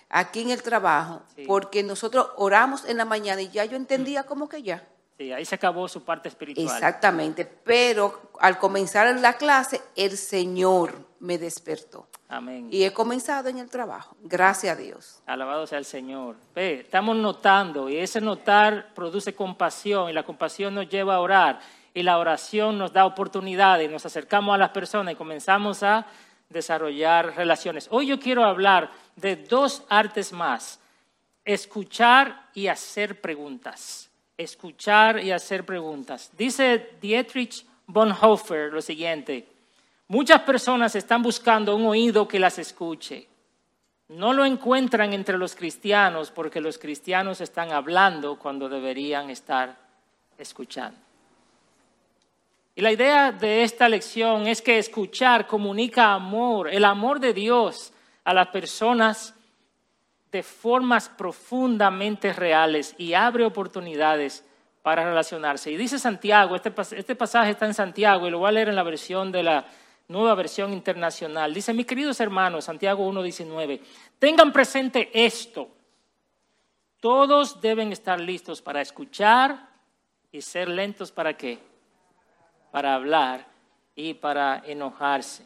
aquí 0.10 0.42
en 0.42 0.52
el 0.52 0.62
trabajo, 0.62 1.22
porque 1.48 1.84
nosotros 1.84 2.28
oramos 2.36 2.86
en 2.86 2.98
la 2.98 3.06
mañana 3.06 3.42
y 3.42 3.50
ya 3.50 3.66
yo 3.66 3.78
entendía 3.78 4.24
como 4.24 4.50
que 4.50 4.62
ya. 4.62 4.88
Sí, 5.18 5.32
ahí 5.32 5.46
se 5.46 5.56
acabó 5.56 5.88
su 5.88 6.04
parte 6.04 6.30
espiritual. 6.30 6.66
Exactamente, 6.66 7.46
pero 7.46 8.32
al 8.40 8.58
comenzar 8.58 9.16
la 9.20 9.38
clase, 9.38 9.82
el 9.96 10.18
Señor 10.18 11.06
me 11.20 11.38
despertó. 11.38 12.08
Amén. 12.32 12.70
Y 12.72 12.86
he 12.86 12.94
comenzado 12.94 13.50
en 13.50 13.58
el 13.58 13.70
trabajo, 13.70 14.16
gracias 14.24 14.78
a 14.78 14.80
Dios. 14.80 15.22
Alabado 15.26 15.68
sea 15.68 15.80
el 15.80 15.86
Señor. 15.86 16.38
Ve, 16.56 16.80
estamos 16.80 17.18
notando 17.18 17.90
y 17.90 17.98
ese 17.98 18.22
notar 18.22 18.94
produce 18.94 19.36
compasión 19.36 20.10
y 20.10 20.14
la 20.14 20.24
compasión 20.24 20.74
nos 20.74 20.88
lleva 20.88 21.16
a 21.16 21.20
orar 21.20 21.60
y 21.94 22.04
la 22.04 22.18
oración 22.18 22.78
nos 22.78 22.94
da 22.94 23.06
oportunidades, 23.06 23.92
nos 23.92 24.06
acercamos 24.06 24.56
a 24.56 24.58
las 24.58 24.70
personas 24.70 25.14
y 25.14 25.18
comenzamos 25.18 25.84
a 25.84 26.08
desarrollar 26.48 27.36
relaciones. 27.36 27.90
Hoy 27.92 28.08
yo 28.08 28.18
quiero 28.18 28.46
hablar 28.46 28.92
de 29.18 29.36
dos 29.36 29.84
artes 29.90 30.32
más, 30.32 30.80
escuchar 31.44 32.50
y 32.54 32.68
hacer 32.68 33.20
preguntas. 33.20 34.10
Escuchar 34.38 35.20
y 35.20 35.32
hacer 35.32 35.66
preguntas. 35.66 36.32
Dice 36.38 36.92
Dietrich 37.02 37.66
Bonhoeffer 37.88 38.72
lo 38.72 38.82
siguiente, 38.82 39.51
Muchas 40.12 40.42
personas 40.42 40.94
están 40.98 41.24
buscando 41.24 41.74
un 41.74 41.86
oído 41.86 42.28
que 42.28 42.38
las 42.38 42.60
escuche. 42.60 43.30
No 44.10 44.34
lo 44.34 44.44
encuentran 44.44 45.14
entre 45.14 45.38
los 45.38 45.56
cristianos 45.56 46.32
porque 46.32 46.60
los 46.60 46.78
cristianos 46.78 47.40
están 47.40 47.72
hablando 47.72 48.38
cuando 48.38 48.68
deberían 48.68 49.30
estar 49.30 49.78
escuchando. 50.38 51.00
Y 52.76 52.82
la 52.82 52.92
idea 52.92 53.32
de 53.32 53.64
esta 53.64 53.88
lección 53.88 54.48
es 54.48 54.62
que 54.62 54.80
escuchar 54.80 55.48
comunica 55.48 56.12
amor, 56.12 56.68
el 56.68 56.84
amor 56.84 57.22
de 57.22 57.32
Dios 57.32 57.94
a 58.26 58.34
las 58.34 58.48
personas 58.48 59.34
de 60.30 60.44
formas 60.44 61.08
profundamente 61.08 62.34
reales 62.34 62.96
y 62.98 63.14
abre 63.14 63.46
oportunidades 63.46 64.44
para 64.82 65.06
relacionarse. 65.06 65.72
Y 65.72 65.78
dice 65.78 65.98
Santiago, 65.98 66.58
este, 66.58 66.74
este 66.98 67.16
pasaje 67.16 67.52
está 67.52 67.66
en 67.66 67.74
Santiago 67.74 68.28
y 68.28 68.32
lo 68.32 68.40
voy 68.40 68.50
a 68.50 68.52
leer 68.52 68.68
en 68.68 68.76
la 68.76 68.84
versión 68.84 69.32
de 69.32 69.44
la 69.44 69.66
nueva 70.12 70.36
versión 70.36 70.74
internacional. 70.74 71.54
Dice, 71.54 71.74
mis 71.74 71.86
queridos 71.86 72.20
hermanos, 72.20 72.66
Santiago 72.66 73.10
1.19, 73.10 73.80
tengan 74.20 74.52
presente 74.52 75.10
esto. 75.14 75.70
Todos 77.00 77.62
deben 77.62 77.92
estar 77.92 78.20
listos 78.20 78.62
para 78.62 78.82
escuchar 78.82 79.70
y 80.32 80.42
ser 80.42 80.68
lentos 80.68 81.12
para 81.12 81.36
qué? 81.36 81.60
Para 82.72 82.94
hablar 82.94 83.48
y 83.96 84.14
para 84.14 84.62
enojarse. 84.66 85.46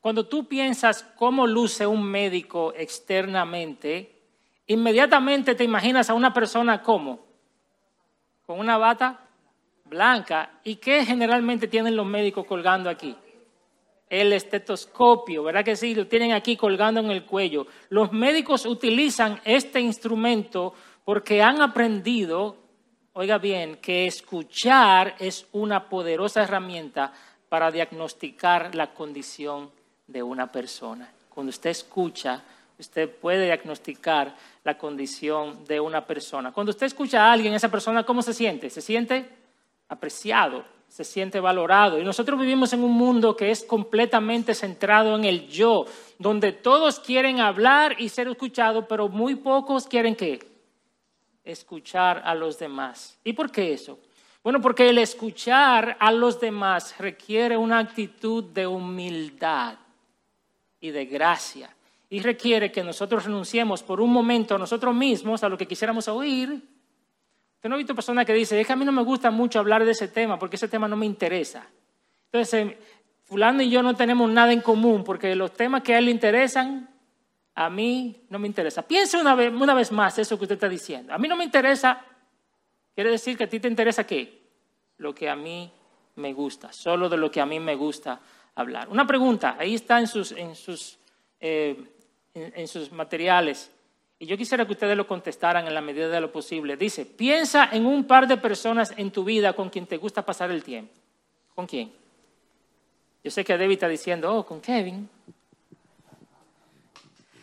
Cuando 0.00 0.26
tú 0.26 0.46
piensas 0.46 1.02
cómo 1.16 1.46
luce 1.46 1.86
un 1.86 2.02
médico 2.04 2.72
externamente, 2.76 4.22
inmediatamente 4.68 5.54
te 5.54 5.64
imaginas 5.64 6.08
a 6.08 6.14
una 6.14 6.32
persona 6.32 6.80
como, 6.80 7.26
con 8.46 8.60
una 8.60 8.78
bata 8.78 9.25
blanca. 9.88 10.50
¿Y 10.64 10.76
qué 10.76 11.04
generalmente 11.04 11.68
tienen 11.68 11.96
los 11.96 12.06
médicos 12.06 12.46
colgando 12.46 12.90
aquí? 12.90 13.16
el 14.08 14.32
estetoscopio, 14.32 15.42
¿verdad 15.42 15.64
que 15.64 15.76
sí? 15.76 15.94
Lo 15.94 16.06
tienen 16.06 16.32
aquí 16.32 16.56
colgando 16.56 17.00
en 17.00 17.10
el 17.10 17.24
cuello. 17.24 17.66
Los 17.88 18.12
médicos 18.12 18.64
utilizan 18.66 19.40
este 19.44 19.80
instrumento 19.80 20.74
porque 21.04 21.42
han 21.42 21.60
aprendido, 21.60 22.56
oiga 23.14 23.38
bien, 23.38 23.76
que 23.76 24.06
escuchar 24.06 25.16
es 25.18 25.46
una 25.52 25.88
poderosa 25.88 26.42
herramienta 26.42 27.12
para 27.48 27.70
diagnosticar 27.70 28.74
la 28.74 28.92
condición 28.92 29.70
de 30.06 30.22
una 30.22 30.50
persona. 30.52 31.12
Cuando 31.28 31.50
usted 31.50 31.70
escucha, 31.70 32.42
usted 32.78 33.10
puede 33.10 33.46
diagnosticar 33.46 34.36
la 34.62 34.78
condición 34.78 35.64
de 35.64 35.80
una 35.80 36.06
persona. 36.06 36.52
Cuando 36.52 36.70
usted 36.70 36.86
escucha 36.86 37.24
a 37.24 37.32
alguien, 37.32 37.54
esa 37.54 37.70
persona, 37.70 38.04
¿cómo 38.04 38.22
se 38.22 38.34
siente? 38.34 38.70
Se 38.70 38.80
siente 38.80 39.45
apreciado, 39.88 40.64
se 40.88 41.04
siente 41.04 41.40
valorado. 41.40 41.98
Y 41.98 42.04
nosotros 42.04 42.40
vivimos 42.40 42.72
en 42.72 42.82
un 42.82 42.92
mundo 42.92 43.36
que 43.36 43.50
es 43.50 43.64
completamente 43.64 44.54
centrado 44.54 45.16
en 45.16 45.24
el 45.24 45.48
yo, 45.48 45.84
donde 46.18 46.52
todos 46.52 47.00
quieren 47.00 47.40
hablar 47.40 47.96
y 48.00 48.08
ser 48.08 48.28
escuchados, 48.28 48.86
pero 48.88 49.08
muy 49.08 49.34
pocos 49.34 49.86
quieren 49.86 50.16
qué? 50.16 50.38
Escuchar 51.44 52.22
a 52.24 52.34
los 52.34 52.58
demás. 52.58 53.18
¿Y 53.24 53.32
por 53.32 53.50
qué 53.50 53.72
eso? 53.72 53.98
Bueno, 54.42 54.60
porque 54.60 54.88
el 54.88 54.98
escuchar 54.98 55.96
a 55.98 56.12
los 56.12 56.40
demás 56.40 56.96
requiere 56.98 57.56
una 57.56 57.78
actitud 57.78 58.44
de 58.44 58.66
humildad 58.66 59.76
y 60.80 60.90
de 60.90 61.04
gracia. 61.06 61.74
Y 62.08 62.20
requiere 62.20 62.70
que 62.70 62.84
nosotros 62.84 63.24
renunciemos 63.24 63.82
por 63.82 64.00
un 64.00 64.12
momento 64.12 64.54
a 64.54 64.58
nosotros 64.58 64.94
mismos, 64.94 65.42
a 65.42 65.48
lo 65.48 65.58
que 65.58 65.66
quisiéramos 65.66 66.06
oír, 66.06 66.62
Usted 67.56 67.68
no 67.68 67.74
ha 67.74 67.78
visto 67.78 67.94
personas 67.94 68.24
que 68.26 68.32
dicen, 68.32 68.58
es 68.58 68.66
que 68.66 68.72
a 68.72 68.76
mí 68.76 68.84
no 68.84 68.92
me 68.92 69.02
gusta 69.02 69.30
mucho 69.30 69.58
hablar 69.58 69.84
de 69.84 69.90
ese 69.90 70.08
tema 70.08 70.38
porque 70.38 70.56
ese 70.56 70.68
tema 70.68 70.86
no 70.86 70.96
me 70.96 71.06
interesa. 71.06 71.66
Entonces, 72.26 72.54
eh, 72.54 72.78
fulano 73.24 73.62
y 73.62 73.70
yo 73.70 73.82
no 73.82 73.94
tenemos 73.94 74.30
nada 74.30 74.52
en 74.52 74.60
común 74.60 75.02
porque 75.02 75.34
los 75.34 75.52
temas 75.52 75.82
que 75.82 75.94
a 75.94 75.98
él 75.98 76.04
le 76.04 76.10
interesan, 76.10 76.88
a 77.54 77.70
mí 77.70 78.24
no 78.28 78.38
me 78.38 78.46
interesa. 78.46 78.82
Piense 78.82 79.18
una 79.18 79.34
vez, 79.34 79.52
una 79.52 79.74
vez 79.74 79.90
más 79.90 80.18
eso 80.18 80.36
que 80.36 80.44
usted 80.44 80.56
está 80.56 80.68
diciendo. 80.68 81.14
A 81.14 81.18
mí 81.18 81.26
no 81.26 81.36
me 81.36 81.44
interesa, 81.44 82.04
quiere 82.94 83.10
decir 83.10 83.36
que 83.36 83.44
a 83.44 83.48
ti 83.48 83.58
te 83.58 83.68
interesa 83.68 84.06
qué? 84.06 84.42
Lo 84.98 85.14
que 85.14 85.28
a 85.28 85.34
mí 85.34 85.72
me 86.16 86.32
gusta, 86.34 86.72
solo 86.72 87.08
de 87.08 87.16
lo 87.16 87.30
que 87.30 87.40
a 87.40 87.46
mí 87.46 87.58
me 87.58 87.74
gusta 87.74 88.20
hablar. 88.54 88.88
Una 88.90 89.06
pregunta, 89.06 89.56
ahí 89.58 89.74
está 89.74 89.98
en 89.98 90.06
sus, 90.06 90.32
en 90.32 90.54
sus, 90.54 90.98
eh, 91.40 91.82
en 92.34 92.68
sus 92.68 92.92
materiales. 92.92 93.70
Y 94.18 94.26
yo 94.26 94.36
quisiera 94.36 94.64
que 94.64 94.72
ustedes 94.72 94.96
lo 94.96 95.06
contestaran 95.06 95.66
en 95.66 95.74
la 95.74 95.82
medida 95.82 96.08
de 96.08 96.20
lo 96.20 96.32
posible. 96.32 96.76
Dice, 96.76 97.04
piensa 97.04 97.68
en 97.70 97.84
un 97.84 98.04
par 98.04 98.26
de 98.26 98.38
personas 98.38 98.94
en 98.96 99.10
tu 99.10 99.24
vida 99.24 99.52
con 99.52 99.68
quien 99.68 99.86
te 99.86 99.98
gusta 99.98 100.24
pasar 100.24 100.50
el 100.50 100.64
tiempo. 100.64 100.94
¿Con 101.54 101.66
quién? 101.66 101.92
Yo 103.22 103.30
sé 103.30 103.44
que 103.44 103.58
David 103.58 103.74
está 103.74 103.88
diciendo, 103.88 104.34
oh, 104.34 104.46
con 104.46 104.60
Kevin. 104.60 105.08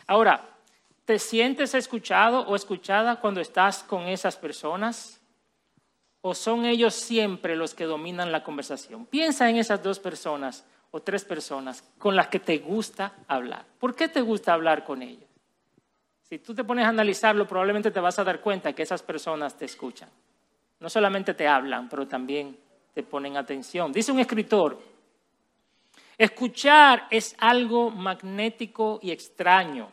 Ahora, 0.08 0.50
¿te 1.06 1.20
sientes 1.20 1.76
escuchado 1.76 2.42
o 2.48 2.56
escuchada 2.56 3.20
cuando 3.20 3.42
estás 3.42 3.84
con 3.84 4.08
esas 4.08 4.36
personas? 4.36 5.20
¿O 6.22 6.34
son 6.34 6.66
ellos 6.66 6.96
siempre 6.96 7.56
los 7.56 7.74
que 7.76 7.84
dominan 7.84 8.32
la 8.32 8.44
conversación? 8.44 9.06
Piensa 9.06 9.50
en 9.50 9.58
esas 9.58 9.84
dos 9.84 10.00
personas 10.00 10.66
o 10.90 11.02
tres 11.02 11.26
personas 11.26 11.84
con 12.00 12.16
las 12.16 12.30
que 12.30 12.40
te 12.40 12.58
gusta 12.60 13.14
hablar. 13.28 13.66
¿Por 13.80 13.96
qué 13.96 14.08
te 14.08 14.22
gusta 14.22 14.54
hablar 14.54 14.86
con 14.86 15.02
ellos? 15.02 15.33
Si 16.24 16.40
tú 16.40 16.56
te 16.56 16.64
pones 16.64 16.86
a 16.86 16.90
analizarlo, 16.90 17.48
probablemente 17.48 17.92
te 17.92 18.00
vas 18.00 18.18
a 18.18 18.24
dar 18.24 18.40
cuenta 18.42 18.74
que 18.74 18.84
esas 18.84 19.04
personas 19.04 19.58
te 19.58 19.66
escuchan. 19.66 20.10
No 20.80 20.90
solamente 20.90 21.34
te 21.34 21.48
hablan, 21.48 21.90
pero 21.90 22.08
también 22.08 22.58
te 22.94 23.04
ponen 23.04 23.38
atención. 23.38 23.92
Dice 23.92 24.12
un 24.12 24.20
escritor, 24.20 24.80
escuchar 26.18 27.08
es 27.10 27.36
algo 27.40 27.90
magnético 27.90 29.00
y 29.02 29.12
extraño, 29.12 29.90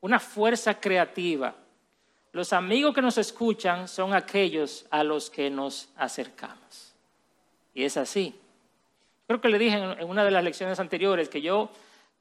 una 0.00 0.18
fuerza 0.18 0.80
creativa. 0.80 1.54
Los 2.32 2.52
amigos 2.52 2.94
que 2.94 3.02
nos 3.02 3.18
escuchan 3.18 3.88
son 3.88 4.14
aquellos 4.14 4.86
a 4.90 5.04
los 5.04 5.28
que 5.28 5.50
nos 5.50 5.90
acercamos. 5.96 6.94
Y 7.74 7.84
es 7.84 7.96
así. 7.96 8.34
Creo 9.26 9.40
que 9.40 9.48
le 9.48 9.58
dije 9.58 9.76
en 9.76 10.08
una 10.08 10.24
de 10.24 10.30
las 10.30 10.44
lecciones 10.44 10.80
anteriores 10.80 11.28
que 11.28 11.42
yo 11.42 11.70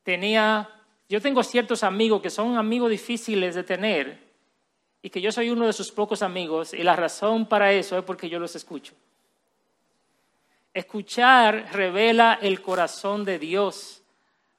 tenía 0.04 0.70
yo 1.12 1.22
tengo 1.22 1.44
ciertos 1.44 1.84
amigos 1.84 2.22
que 2.22 2.30
son 2.30 2.58
amigos 2.58 2.90
difíciles 2.90 3.54
de 3.54 3.64
tener 3.64 4.32
y 5.02 5.10
que 5.10 5.20
yo 5.20 5.30
soy 5.30 5.50
uno 5.50 5.68
de 5.68 5.74
sus 5.74 5.92
pocos 5.92 6.22
amigos 6.22 6.74
y 6.74 6.84
la 6.84 6.96
razón 6.96 7.48
para 7.48 7.74
eso 7.74 7.98
es 7.98 8.04
porque 8.06 8.30
yo 8.30 8.40
los 8.40 8.56
escucho. 8.56 8.94
Escuchar 10.74 11.68
revela 11.74 12.40
el 12.42 12.62
corazón 12.62 13.26
de 13.26 13.40
Dios 13.40 14.04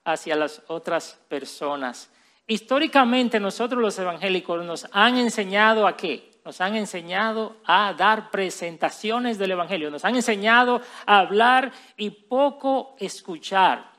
hacia 0.05 0.37
las 0.37 0.61
otras 0.67 1.19
personas. 1.27 2.11
Históricamente 2.47 3.41
nosotros 3.41 3.81
los 3.81 3.99
evangélicos 3.99 4.63
nos 4.63 4.87
han 4.93 5.17
enseñado 5.17 5.87
a 5.87 5.97
qué? 5.97 6.33
Nos 6.45 6.61
han 6.61 6.77
enseñado 6.77 7.57
a 7.65 7.95
dar 7.95 8.31
presentaciones 8.31 9.39
del 9.39 9.53
Evangelio, 9.53 9.91
nos 9.91 10.05
han 10.05 10.17
enseñado 10.17 10.83
a 11.07 11.21
hablar 11.21 11.73
y 11.97 12.11
poco 12.11 12.95
escuchar 12.99 13.92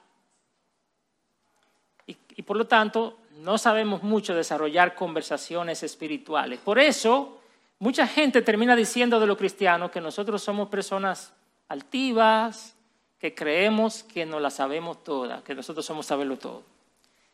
y 2.36 2.42
por 2.42 2.58
lo 2.58 2.66
tanto 2.68 3.18
no 3.38 3.58
sabemos 3.58 4.04
mucho 4.04 4.34
desarrollar 4.36 4.96
conversaciones 4.96 5.84
espirituales. 5.84 6.60
Por 6.60 6.80
eso, 6.80 7.40
mucha 7.80 8.08
gente 8.08 8.42
termina 8.42 8.76
diciendo 8.76 9.20
de 9.20 9.28
los 9.28 9.38
cristianos 9.38 9.92
que 9.92 10.02
nosotros 10.02 10.42
somos 10.42 10.70
personas 10.70 11.34
altivas, 11.68 12.76
que 13.20 13.34
creemos 13.34 14.04
que 14.04 14.26
no 14.26 14.40
la 14.40 14.50
sabemos 14.50 15.04
toda, 15.04 15.44
que 15.44 15.56
nosotros 15.56 15.86
somos 15.86 16.06
saberlo 16.06 16.38
todo. 16.38 16.64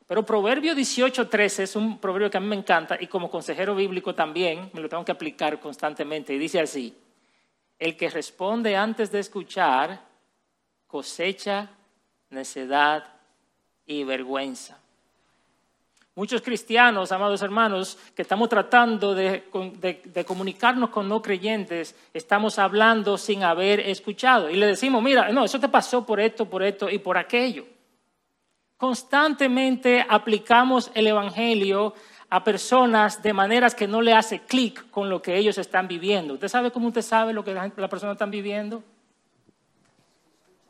Pero 0.07 0.25
Proverbio 0.25 0.73
18:13 0.73 1.63
es 1.63 1.75
un 1.75 1.99
proverbio 1.99 2.31
que 2.31 2.37
a 2.37 2.41
mí 2.41 2.47
me 2.47 2.55
encanta 2.55 2.97
y 2.99 3.05
como 3.05 3.29
consejero 3.29 3.75
bíblico 3.75 4.15
también 4.15 4.71
me 4.73 4.81
lo 4.81 4.89
tengo 4.89 5.05
que 5.05 5.11
aplicar 5.11 5.59
constantemente. 5.59 6.33
Y 6.33 6.39
dice 6.39 6.59
así, 6.59 6.97
el 7.77 7.95
que 7.95 8.09
responde 8.09 8.75
antes 8.75 9.11
de 9.11 9.19
escuchar 9.19 10.01
cosecha 10.87 11.69
necedad 12.31 13.03
y 13.85 14.03
vergüenza. 14.03 14.78
Muchos 16.19 16.41
cristianos, 16.41 17.13
amados 17.13 17.41
hermanos, 17.41 17.97
que 18.13 18.23
estamos 18.23 18.49
tratando 18.49 19.15
de, 19.15 19.45
comunicarnos 20.27 20.89
con 20.89 21.07
no 21.07 21.21
creyentes, 21.21 21.95
estamos 22.13 22.59
hablando 22.59 23.17
sin 23.17 23.43
haber 23.43 23.79
escuchado. 23.79 24.49
Y 24.49 24.57
le 24.57 24.65
decimos, 24.65 25.01
mira, 25.01 25.31
no, 25.31 25.45
eso 25.45 25.61
te 25.61 25.69
pasó 25.69 26.05
por 26.05 26.19
esto, 26.19 26.43
por 26.43 26.61
esto 26.61 26.89
y 26.89 26.99
por 26.99 27.17
aquello. 27.17 27.63
Constantemente 28.75 30.05
aplicamos 30.09 30.91
el 30.93 31.07
Evangelio 31.07 31.93
a 32.29 32.43
personas 32.43 33.23
de 33.23 33.31
maneras 33.31 33.73
que 33.73 33.87
no 33.87 34.01
le 34.01 34.11
hace 34.11 34.41
clic 34.41 34.89
con 34.89 35.09
lo 35.09 35.21
que 35.21 35.37
ellos 35.37 35.57
están 35.57 35.87
viviendo. 35.87 36.33
¿Usted 36.33 36.49
sabe 36.49 36.69
cómo 36.69 36.89
usted 36.89 37.01
sabe 37.01 37.31
lo 37.31 37.45
que 37.45 37.53
la, 37.53 37.71
la 37.77 37.87
persona 37.87 38.11
está 38.11 38.25
viviendo? 38.25 38.83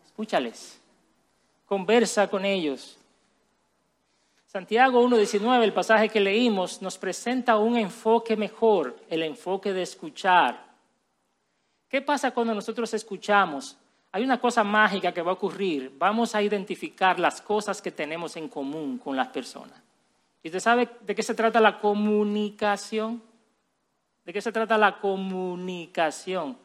Escúchales, 0.05 0.79
conversa 1.65 2.27
con 2.27 2.45
ellos 2.45 2.98
Santiago 4.51 5.07
1.19, 5.07 5.61
el 5.61 5.73
pasaje 5.73 6.09
que 6.09 6.19
leímos, 6.19 6.81
nos 6.81 6.97
presenta 6.97 7.57
un 7.57 7.77
enfoque 7.77 8.35
mejor, 8.35 8.95
el 9.07 9.21
enfoque 9.21 9.71
de 9.73 9.83
escuchar. 9.83 10.65
¿Qué 11.87 12.01
pasa 12.01 12.31
cuando 12.31 12.55
nosotros 12.55 12.91
escuchamos? 12.95 13.77
Hay 14.11 14.23
una 14.23 14.41
cosa 14.41 14.63
mágica 14.63 15.11
que 15.11 15.21
va 15.21 15.29
a 15.29 15.35
ocurrir. 15.35 15.93
Vamos 15.99 16.33
a 16.33 16.41
identificar 16.41 17.19
las 17.19 17.41
cosas 17.41 17.79
que 17.79 17.91
tenemos 17.91 18.35
en 18.37 18.49
común 18.49 18.97
con 18.97 19.15
las 19.15 19.27
personas. 19.27 19.79
¿Y 20.41 20.47
usted 20.47 20.61
sabe 20.61 20.89
de 21.01 21.13
qué 21.13 21.21
se 21.21 21.35
trata 21.35 21.61
la 21.61 21.79
comunicación? 21.79 23.21
¿De 24.25 24.33
qué 24.33 24.41
se 24.41 24.51
trata 24.51 24.79
la 24.79 24.99
comunicación? 24.99 26.57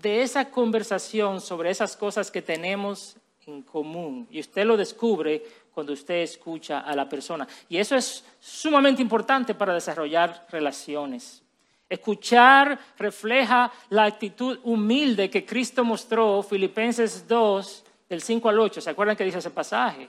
De 0.00 0.22
esa 0.22 0.50
conversación 0.50 1.42
sobre 1.42 1.68
esas 1.68 1.94
cosas 1.94 2.30
que 2.30 2.40
tenemos 2.40 3.18
en 3.46 3.60
común. 3.60 4.26
Y 4.30 4.40
usted 4.40 4.64
lo 4.64 4.78
descubre 4.78 5.44
cuando 5.76 5.92
usted 5.92 6.22
escucha 6.22 6.80
a 6.80 6.96
la 6.96 7.06
persona. 7.06 7.46
Y 7.68 7.76
eso 7.76 7.96
es 7.96 8.24
sumamente 8.40 9.02
importante 9.02 9.54
para 9.54 9.74
desarrollar 9.74 10.46
relaciones. 10.50 11.42
Escuchar 11.86 12.78
refleja 12.96 13.70
la 13.90 14.04
actitud 14.04 14.58
humilde 14.62 15.28
que 15.28 15.44
Cristo 15.44 15.84
mostró, 15.84 16.42
Filipenses 16.42 17.28
2, 17.28 17.84
del 18.08 18.22
5 18.22 18.48
al 18.48 18.58
8. 18.58 18.80
¿Se 18.80 18.88
acuerdan 18.88 19.16
que 19.16 19.24
dice 19.24 19.36
ese 19.36 19.50
pasaje? 19.50 20.08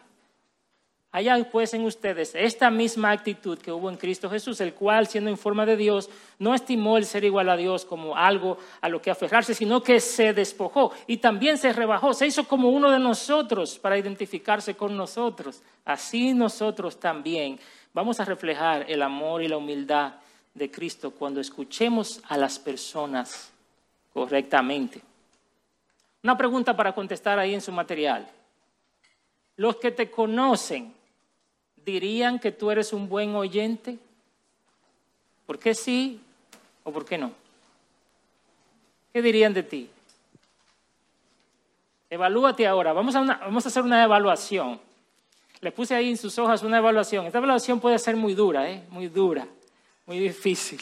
Haya 1.11 1.49
pues 1.49 1.73
en 1.73 1.85
ustedes 1.85 2.35
esta 2.35 2.69
misma 2.69 3.11
actitud 3.11 3.57
que 3.57 3.71
hubo 3.71 3.89
en 3.89 3.95
Cristo 3.95 4.29
Jesús, 4.29 4.59
el 4.59 4.73
cual, 4.73 5.07
siendo 5.07 5.29
en 5.29 5.37
forma 5.37 5.65
de 5.65 5.77
Dios, 5.77 6.09
no 6.37 6.53
estimó 6.53 6.97
el 6.97 7.05
ser 7.05 7.23
igual 7.23 7.49
a 7.49 7.55
Dios 7.55 7.85
como 7.85 8.17
algo 8.17 8.57
a 8.81 8.89
lo 8.89 9.01
que 9.01 9.09
aferrarse, 9.09 9.53
sino 9.53 9.81
que 9.81 10.01
se 10.01 10.33
despojó 10.33 10.91
y 11.07 11.17
también 11.17 11.57
se 11.57 11.71
rebajó, 11.71 12.13
se 12.13 12.27
hizo 12.27 12.43
como 12.43 12.69
uno 12.69 12.91
de 12.91 12.99
nosotros 12.99 13.79
para 13.79 13.97
identificarse 13.97 14.75
con 14.75 14.97
nosotros. 14.97 15.63
Así 15.85 16.33
nosotros 16.33 16.99
también 16.99 17.57
vamos 17.93 18.19
a 18.19 18.25
reflejar 18.25 18.85
el 18.89 19.01
amor 19.01 19.41
y 19.41 19.47
la 19.47 19.57
humildad 19.57 20.15
de 20.53 20.69
Cristo 20.69 21.11
cuando 21.11 21.39
escuchemos 21.39 22.21
a 22.27 22.37
las 22.37 22.59
personas 22.59 23.51
correctamente. 24.13 25.01
Una 26.21 26.37
pregunta 26.37 26.75
para 26.75 26.93
contestar 26.93 27.39
ahí 27.39 27.53
en 27.53 27.61
su 27.61 27.71
material. 27.71 28.27
Los 29.55 29.77
que 29.77 29.91
te 29.91 30.11
conocen 30.11 30.96
dirían 31.87 32.37
que 32.37 32.51
tú 32.51 32.69
eres 32.69 32.91
un 32.91 33.07
buen 33.07 33.33
oyente. 33.33 33.97
¿Por 35.45 35.57
qué 35.57 35.73
sí 35.73 36.19
o 36.83 36.91
por 36.91 37.05
qué 37.05 37.17
no? 37.17 37.31
¿Qué 39.13 39.21
dirían 39.21 39.53
de 39.53 39.63
ti? 39.63 39.89
Evalúate 42.09 42.67
ahora. 42.67 42.91
Vamos 42.91 43.15
a, 43.15 43.21
vamos 43.21 43.65
a 43.65 43.69
hacer 43.69 43.83
una 43.83 44.03
evaluación. 44.03 44.81
Le 45.61 45.71
puse 45.71 45.95
ahí 45.95 46.09
en 46.09 46.17
sus 46.17 46.37
hojas 46.37 46.61
una 46.61 46.77
evaluación. 46.77 47.25
Esta 47.25 47.37
evaluación 47.37 47.79
puede 47.79 47.97
ser 47.99 48.17
muy 48.17 48.33
dura, 48.33 48.69
¿eh? 48.69 48.83
muy 48.89 49.07
dura, 49.07 49.47
muy 50.05 50.19
difícil. 50.19 50.81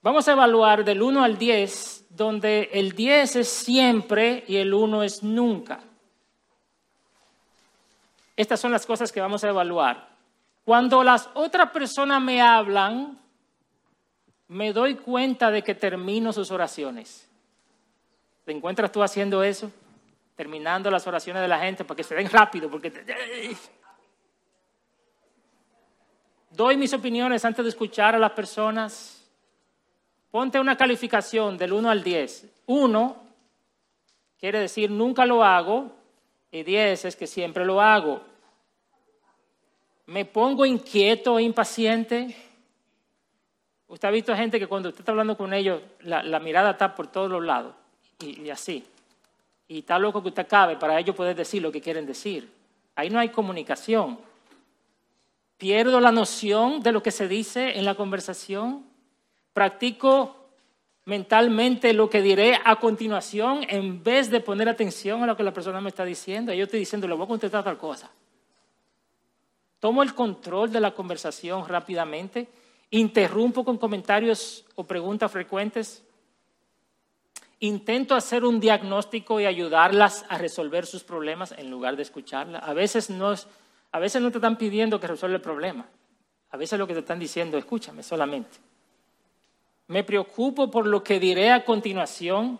Vamos 0.00 0.26
a 0.28 0.32
evaluar 0.32 0.82
del 0.82 1.02
1 1.02 1.22
al 1.22 1.36
10, 1.36 2.06
donde 2.08 2.70
el 2.72 2.92
10 2.92 3.36
es 3.36 3.48
siempre 3.48 4.44
y 4.48 4.56
el 4.56 4.72
1 4.72 5.02
es 5.02 5.22
nunca. 5.22 5.80
Estas 8.36 8.60
son 8.60 8.70
las 8.70 8.84
cosas 8.84 9.10
que 9.10 9.20
vamos 9.20 9.42
a 9.42 9.48
evaluar. 9.48 10.08
Cuando 10.64 11.02
las 11.02 11.30
otras 11.34 11.70
personas 11.70 12.20
me 12.20 12.42
hablan, 12.42 13.18
me 14.48 14.72
doy 14.72 14.96
cuenta 14.96 15.50
de 15.50 15.62
que 15.62 15.74
termino 15.74 16.32
sus 16.32 16.50
oraciones. 16.50 17.28
¿Te 18.44 18.52
encuentras 18.52 18.92
tú 18.92 19.02
haciendo 19.02 19.42
eso? 19.42 19.72
Terminando 20.36 20.90
las 20.90 21.06
oraciones 21.06 21.40
de 21.40 21.48
la 21.48 21.58
gente 21.58 21.84
para 21.84 21.96
que 21.96 22.04
se 22.04 22.14
den 22.14 22.28
rápido, 22.28 22.70
porque 22.70 22.92
doy 26.50 26.76
mis 26.76 26.92
opiniones 26.92 27.44
antes 27.44 27.64
de 27.64 27.70
escuchar 27.70 28.14
a 28.14 28.18
las 28.18 28.32
personas. 28.32 29.24
Ponte 30.30 30.60
una 30.60 30.76
calificación 30.76 31.56
del 31.56 31.72
1 31.72 31.88
al 31.88 32.04
10. 32.04 32.46
1 32.66 33.16
quiere 34.38 34.60
decir 34.60 34.90
nunca 34.90 35.24
lo 35.24 35.42
hago 35.42 35.92
y 36.50 36.62
10 36.62 37.04
es 37.04 37.16
que 37.16 37.26
siempre 37.26 37.64
lo 37.64 37.80
hago. 37.80 38.22
Me 40.06 40.24
pongo 40.24 40.64
inquieto 40.64 41.38
e 41.38 41.42
impaciente. 41.42 42.36
Usted 43.88 44.08
ha 44.08 44.10
visto 44.10 44.34
gente 44.36 44.58
que 44.58 44.66
cuando 44.66 44.88
usted 44.88 45.00
está 45.00 45.12
hablando 45.12 45.36
con 45.36 45.52
ellos, 45.52 45.82
la, 46.00 46.40
mirada 46.40 46.72
está 46.72 46.94
por 46.94 47.08
todos 47.08 47.30
los 47.30 47.44
lados 47.44 47.74
y, 48.20 48.42
y 48.42 48.50
así. 48.50 48.84
Y 49.68 49.80
está 49.80 49.98
loco 49.98 50.22
que 50.22 50.28
usted 50.28 50.42
acabe 50.42 50.76
para 50.76 50.98
ellos 50.98 51.16
poder 51.16 51.34
decir 51.34 51.60
lo 51.60 51.72
que 51.72 51.80
quieren 51.80 52.06
decir. 52.06 52.50
Ahí 52.94 53.10
no 53.10 53.18
hay 53.18 53.30
comunicación. 53.30 54.18
Pierdo 55.58 56.00
la 56.00 56.12
noción 56.12 56.80
de 56.80 56.92
lo 56.92 57.02
que 57.02 57.10
se 57.10 57.28
dice 57.28 57.78
en 57.78 57.84
la 57.84 57.94
conversación. 57.94 58.84
Practico 59.52 60.35
mentalmente 61.06 61.92
lo 61.92 62.10
que 62.10 62.20
diré 62.20 62.60
a 62.64 62.76
continuación 62.76 63.64
en 63.68 64.02
vez 64.02 64.28
de 64.28 64.40
poner 64.40 64.68
atención 64.68 65.22
a 65.22 65.26
lo 65.26 65.36
que 65.36 65.44
la 65.44 65.52
persona 65.52 65.80
me 65.80 65.88
está 65.88 66.04
diciendo. 66.04 66.52
Yo 66.52 66.64
estoy 66.64 66.80
diciendo, 66.80 67.08
le 67.08 67.14
voy 67.14 67.24
a 67.24 67.28
contestar 67.28 67.64
tal 67.64 67.78
cosa. 67.78 68.10
Tomo 69.78 70.02
el 70.02 70.14
control 70.14 70.70
de 70.72 70.80
la 70.80 70.90
conversación 70.90 71.66
rápidamente. 71.68 72.48
Interrumpo 72.90 73.64
con 73.64 73.78
comentarios 73.78 74.64
o 74.74 74.84
preguntas 74.84 75.30
frecuentes. 75.30 76.02
Intento 77.60 78.16
hacer 78.16 78.44
un 78.44 78.58
diagnóstico 78.58 79.38
y 79.38 79.46
ayudarlas 79.46 80.26
a 80.28 80.38
resolver 80.38 80.86
sus 80.86 81.04
problemas 81.04 81.52
en 81.52 81.70
lugar 81.70 81.94
de 81.94 82.02
escucharlas. 82.02 82.62
A 82.64 82.74
veces 82.74 83.10
no, 83.10 83.32
a 83.92 83.98
veces 84.00 84.20
no 84.20 84.32
te 84.32 84.38
están 84.38 84.58
pidiendo 84.58 84.98
que 84.98 85.06
resuelva 85.06 85.36
el 85.36 85.42
problema. 85.42 85.86
A 86.50 86.56
veces 86.56 86.80
lo 86.80 86.86
que 86.86 86.94
te 86.94 87.00
están 87.00 87.20
diciendo, 87.20 87.56
escúchame 87.58 88.02
solamente. 88.02 88.58
Me 89.88 90.02
preocupo 90.04 90.70
por 90.70 90.86
lo 90.86 91.02
que 91.02 91.20
diré 91.20 91.50
a 91.50 91.64
continuación. 91.64 92.58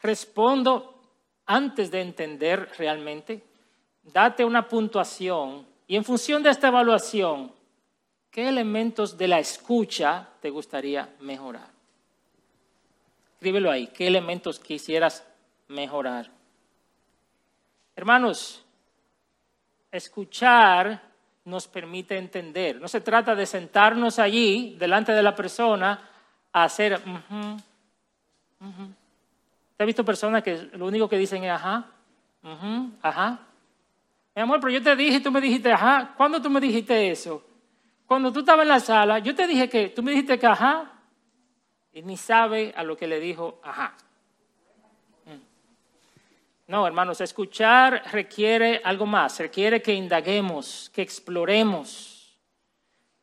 Respondo 0.00 1.02
antes 1.46 1.90
de 1.90 2.02
entender 2.02 2.70
realmente. 2.76 3.42
Date 4.02 4.44
una 4.44 4.68
puntuación 4.68 5.66
y 5.86 5.96
en 5.96 6.04
función 6.04 6.42
de 6.42 6.50
esta 6.50 6.68
evaluación, 6.68 7.50
¿qué 8.30 8.48
elementos 8.48 9.16
de 9.16 9.28
la 9.28 9.38
escucha 9.38 10.28
te 10.40 10.50
gustaría 10.50 11.14
mejorar? 11.20 11.68
Escríbelo 13.32 13.70
ahí. 13.70 13.86
¿Qué 13.88 14.06
elementos 14.06 14.58
quisieras 14.58 15.26
mejorar? 15.68 16.30
Hermanos, 17.96 18.64
escuchar 19.90 21.02
nos 21.44 21.66
permite 21.66 22.18
entender. 22.18 22.80
No 22.80 22.88
se 22.88 23.00
trata 23.00 23.34
de 23.34 23.46
sentarnos 23.46 24.18
allí, 24.18 24.76
delante 24.78 25.12
de 25.12 25.22
la 25.22 25.34
persona, 25.34 26.07
hacer... 26.64 27.00
Uh 27.30 27.56
¿Te 29.78 29.84
has 29.84 29.86
visto 29.86 30.04
personas 30.04 30.42
que 30.42 30.70
lo 30.72 30.86
único 30.86 31.08
que 31.08 31.16
dicen 31.16 31.44
es 31.44 31.52
ajá? 31.52 31.86
ajá. 33.00 33.38
Mi 34.34 34.42
amor, 34.42 34.58
pero 34.60 34.72
yo 34.72 34.82
te 34.82 34.96
dije 34.96 35.20
tú 35.20 35.30
me 35.30 35.40
dijiste 35.40 35.70
ajá. 35.70 36.14
¿Cuándo 36.16 36.42
tú 36.42 36.50
me 36.50 36.60
dijiste 36.60 37.10
eso? 37.10 37.44
Cuando 38.04 38.32
tú 38.32 38.40
estabas 38.40 38.64
en 38.64 38.68
la 38.68 38.80
sala, 38.80 39.20
yo 39.20 39.36
te 39.36 39.46
dije 39.46 39.68
que 39.68 39.90
tú 39.90 40.02
me 40.02 40.10
dijiste 40.10 40.36
que 40.36 40.46
ajá 40.46 40.90
y 41.92 42.02
ni 42.02 42.16
sabe 42.16 42.72
a 42.76 42.82
lo 42.82 42.96
que 42.96 43.06
le 43.06 43.20
dijo, 43.20 43.60
ajá. 43.62 43.94
Mm. 45.26 46.72
No, 46.72 46.86
hermanos, 46.86 47.20
escuchar 47.20 48.02
requiere 48.12 48.80
algo 48.82 49.06
más, 49.06 49.38
requiere 49.38 49.80
que 49.80 49.94
indaguemos, 49.94 50.90
que 50.92 51.02
exploremos, 51.02 52.36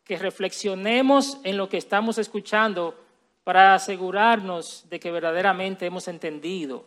que 0.05 0.17
reflexionemos 0.17 1.39
en 1.43 1.57
lo 1.57 1.67
que 1.67 1.77
estamos 1.77 2.17
escuchando 2.17 3.04
para 3.45 3.73
asegurarnos 3.73 4.83
de 4.89 4.99
que 4.99 5.11
verdaderamente 5.11 5.85
hemos 5.85 6.09
entendido. 6.09 6.85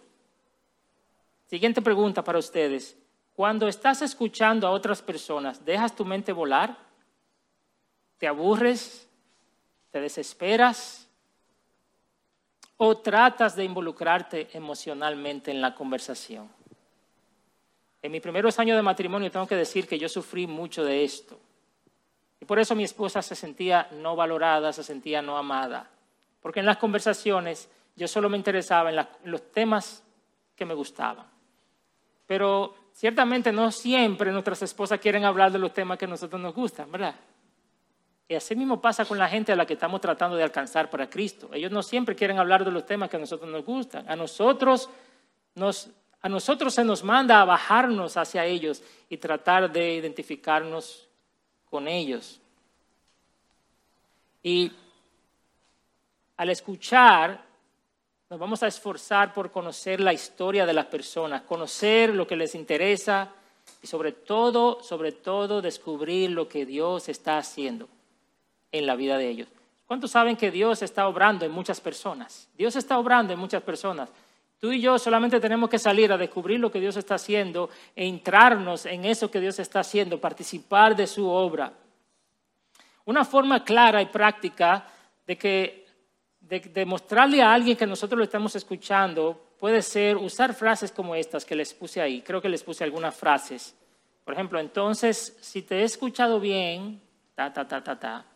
Siguiente 1.46 1.80
pregunta 1.80 2.22
para 2.22 2.38
ustedes. 2.38 2.98
Cuando 3.34 3.66
estás 3.66 4.02
escuchando 4.02 4.66
a 4.66 4.72
otras 4.72 5.00
personas, 5.00 5.64
¿dejas 5.64 5.96
tu 5.96 6.04
mente 6.04 6.32
volar? 6.32 6.76
¿Te 8.18 8.26
aburres? 8.26 9.08
¿Te 9.90 10.02
desesperas? 10.02 11.08
o 12.78 12.96
tratas 12.96 13.56
de 13.56 13.64
involucrarte 13.64 14.48
emocionalmente 14.52 15.50
en 15.50 15.60
la 15.60 15.74
conversación. 15.74 16.48
En 18.00 18.12
mis 18.12 18.22
primeros 18.22 18.58
años 18.60 18.76
de 18.76 18.82
matrimonio 18.82 19.30
tengo 19.30 19.48
que 19.48 19.56
decir 19.56 19.86
que 19.88 19.98
yo 19.98 20.08
sufrí 20.08 20.46
mucho 20.46 20.84
de 20.84 21.02
esto. 21.02 21.38
Y 22.40 22.44
por 22.44 22.60
eso 22.60 22.76
mi 22.76 22.84
esposa 22.84 23.20
se 23.20 23.34
sentía 23.34 23.88
no 23.90 24.14
valorada, 24.14 24.72
se 24.72 24.84
sentía 24.84 25.20
no 25.20 25.36
amada. 25.36 25.90
Porque 26.40 26.60
en 26.60 26.66
las 26.66 26.76
conversaciones 26.76 27.68
yo 27.96 28.06
solo 28.06 28.28
me 28.28 28.36
interesaba 28.36 28.90
en, 28.90 29.06
los 29.24 29.52
temas 29.52 30.02
que 30.54 30.64
me 30.64 30.74
gustaban. 30.74 31.26
Pero 32.26 32.74
ciertamente 32.92 33.52
no 33.52 33.72
siempre 33.72 34.30
nuestras 34.30 34.62
esposas 34.62 35.00
quieren 35.00 35.24
hablar 35.24 35.50
de 35.50 35.58
los 35.58 35.72
temas 35.72 35.98
que 35.98 36.04
a 36.04 36.08
nosotros 36.08 36.40
nos 36.40 36.54
gustan, 36.54 36.90
¿verdad? 36.92 37.14
Y 38.28 38.34
así 38.34 38.54
mismo 38.54 38.80
pasa 38.80 39.04
con 39.04 39.18
la 39.18 39.28
gente 39.28 39.52
a 39.52 39.56
la 39.56 39.66
que 39.66 39.72
estamos 39.72 40.00
tratando 40.00 40.36
de 40.36 40.42
alcanzar 40.42 40.90
para 40.90 41.08
Cristo. 41.08 41.48
Ellos 41.52 41.72
no 41.72 41.82
siempre 41.82 42.14
quieren 42.14 42.38
hablar 42.38 42.64
de 42.64 42.70
los 42.70 42.84
temas 42.84 43.08
que 43.08 43.16
a 43.16 43.20
nosotros 43.20 43.50
nos 43.50 43.64
gustan. 43.64 44.08
A 44.08 44.14
nosotros, 44.14 44.90
a 46.20 46.28
nosotros 46.28 46.74
se 46.74 46.84
nos 46.84 47.02
manda 47.02 47.40
a 47.40 47.46
bajarnos 47.46 48.18
hacia 48.18 48.44
ellos 48.44 48.82
y 49.08 49.16
tratar 49.16 49.72
de 49.72 49.94
identificarnos 49.94 51.08
con 51.70 51.88
ellos. 51.88 52.40
Y 54.42 54.72
al 56.38 56.50
escuchar, 56.50 57.44
nos 58.30 58.38
vamos 58.38 58.62
a 58.62 58.68
esforzar 58.68 59.34
por 59.34 59.50
conocer 59.50 60.00
la 60.00 60.12
historia 60.12 60.64
de 60.64 60.72
las 60.72 60.86
personas, 60.86 61.42
conocer 61.42 62.14
lo 62.14 62.26
que 62.26 62.36
les 62.36 62.54
interesa 62.54 63.28
y 63.82 63.88
sobre 63.88 64.12
todo, 64.12 64.82
sobre 64.82 65.12
todo, 65.12 65.60
descubrir 65.60 66.30
lo 66.30 66.48
que 66.48 66.64
Dios 66.64 67.08
está 67.08 67.38
haciendo 67.38 67.88
en 68.70 68.86
la 68.86 68.94
vida 68.94 69.18
de 69.18 69.28
ellos. 69.28 69.48
¿Cuántos 69.86 70.12
saben 70.12 70.36
que 70.36 70.52
Dios 70.52 70.80
está 70.82 71.08
obrando 71.08 71.44
en 71.44 71.50
muchas 71.50 71.80
personas? 71.80 72.48
Dios 72.56 72.76
está 72.76 72.98
obrando 72.98 73.32
en 73.32 73.38
muchas 73.38 73.62
personas. 73.62 74.08
Tú 74.60 74.70
y 74.70 74.80
yo 74.80 74.96
solamente 74.98 75.40
tenemos 75.40 75.68
que 75.68 75.78
salir 75.78 76.12
a 76.12 76.18
descubrir 76.18 76.60
lo 76.60 76.70
que 76.70 76.80
Dios 76.80 76.96
está 76.96 77.16
haciendo 77.16 77.68
e 77.96 78.06
entrarnos 78.06 78.86
en 78.86 79.04
eso 79.04 79.30
que 79.30 79.40
Dios 79.40 79.58
está 79.58 79.80
haciendo, 79.80 80.20
participar 80.20 80.94
de 80.94 81.06
su 81.08 81.28
obra. 81.28 81.72
Una 83.06 83.24
forma 83.24 83.64
clara 83.64 84.00
y 84.02 84.06
práctica 84.06 84.86
de 85.26 85.36
que 85.36 85.87
de, 86.48 86.86
mostrarle 86.86 87.42
a 87.42 87.52
alguien 87.52 87.76
que 87.76 87.86
nosotros 87.86 88.18
lo 88.18 88.24
estamos 88.24 88.56
escuchando 88.56 89.38
puede 89.58 89.82
ser 89.82 90.16
usar 90.16 90.54
frases 90.54 90.90
como 90.90 91.14
estas 91.14 91.44
que 91.44 91.54
les 91.54 91.74
puse 91.74 92.00
ahí. 92.00 92.22
Creo 92.22 92.40
que 92.40 92.48
les 92.48 92.62
puse 92.62 92.84
algunas 92.84 93.14
frases. 93.14 93.74
Por 94.24 94.34
ejemplo, 94.34 94.58
entonces, 94.58 95.36
si 95.40 95.62
te 95.62 95.80
he 95.80 95.82
escuchado 95.82 96.40
bien, 96.40 97.00
ta, 97.34 97.52
ta, 97.52 97.68
ta, 97.68 97.82
ta, 97.82 97.98
ta, 97.98 98.26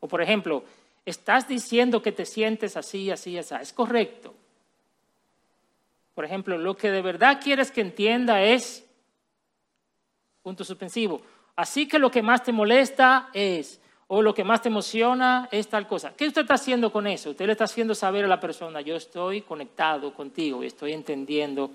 o 0.00 0.08
por 0.08 0.20
ejemplo, 0.20 0.64
estás 1.06 1.46
diciendo 1.46 2.02
que 2.02 2.12
te 2.12 2.26
sientes 2.26 2.76
así, 2.76 3.10
así, 3.10 3.38
así. 3.38 3.54
Es 3.60 3.72
correcto. 3.72 4.34
Por 6.14 6.24
ejemplo, 6.24 6.58
lo 6.58 6.76
que 6.76 6.90
de 6.90 7.02
verdad 7.02 7.40
quieres 7.42 7.70
que 7.70 7.80
entienda 7.80 8.42
es, 8.42 8.84
punto 10.42 10.64
suspensivo, 10.64 11.22
así 11.56 11.86
que 11.86 11.98
lo 11.98 12.10
que 12.10 12.22
más 12.22 12.42
te 12.42 12.52
molesta 12.52 13.30
es, 13.32 13.80
o 14.14 14.20
lo 14.20 14.34
que 14.34 14.44
más 14.44 14.60
te 14.60 14.68
emociona 14.68 15.48
es 15.50 15.68
tal 15.68 15.88
cosa. 15.88 16.12
¿Qué 16.14 16.26
usted 16.26 16.42
está 16.42 16.52
haciendo 16.52 16.92
con 16.92 17.06
eso? 17.06 17.30
Usted 17.30 17.46
le 17.46 17.52
está 17.52 17.64
haciendo 17.64 17.94
saber 17.94 18.26
a 18.26 18.28
la 18.28 18.38
persona, 18.38 18.82
yo 18.82 18.94
estoy 18.94 19.40
conectado 19.40 20.12
contigo 20.12 20.62
y 20.62 20.66
estoy 20.66 20.92
entendiendo 20.92 21.70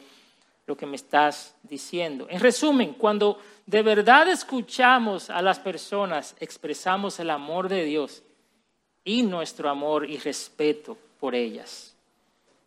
lo 0.68 0.78
que 0.78 0.86
me 0.86 0.98
estás 0.98 1.56
diciendo. 1.64 2.28
En 2.30 2.40
resumen, 2.40 2.94
cuando 2.94 3.40
de 3.66 3.82
verdad 3.82 4.28
escuchamos 4.28 5.32
a 5.32 5.42
las 5.42 5.58
personas, 5.58 6.36
expresamos 6.40 7.20
el 7.20 7.32
amor 7.32 7.70
de 7.70 7.86
Dios 7.86 8.22
y 9.04 9.24
nuestro 9.24 9.68
amor 9.68 10.08
y 10.08 10.20
respeto 10.20 10.96
por 11.20 11.34
ellas. 11.34 11.96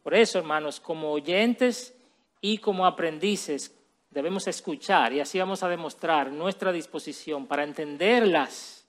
Por 0.03 0.15
eso, 0.15 0.41
hermanos, 0.41 0.81
como 0.81 1.13
oyentes 1.13 1.95
y 2.41 2.59
como 2.59 2.87
aprendices, 2.87 3.73
debemos 4.11 4.49
escuchar 4.49 5.13
y 5.13 5.21
así 5.21 5.39
vamos 5.39 5.63
a 5.63 5.69
demostrar 5.69 6.33
nuestra 6.33 6.73
disposición 6.73 7.47
para 7.47 7.63
entenderlas, 7.63 8.80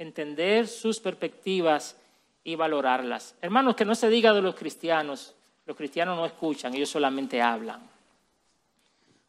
entender 0.00 0.66
sus 0.66 0.98
perspectivas 0.98 1.94
y 2.42 2.54
valorarlas. 2.54 3.36
Hermanos, 3.42 3.76
que 3.76 3.84
no 3.84 3.94
se 3.94 4.08
diga 4.08 4.32
de 4.32 4.40
los 4.40 4.54
cristianos, 4.54 5.34
los 5.66 5.76
cristianos 5.76 6.16
no 6.16 6.24
escuchan, 6.24 6.74
ellos 6.74 6.88
solamente 6.88 7.42
hablan. 7.42 7.80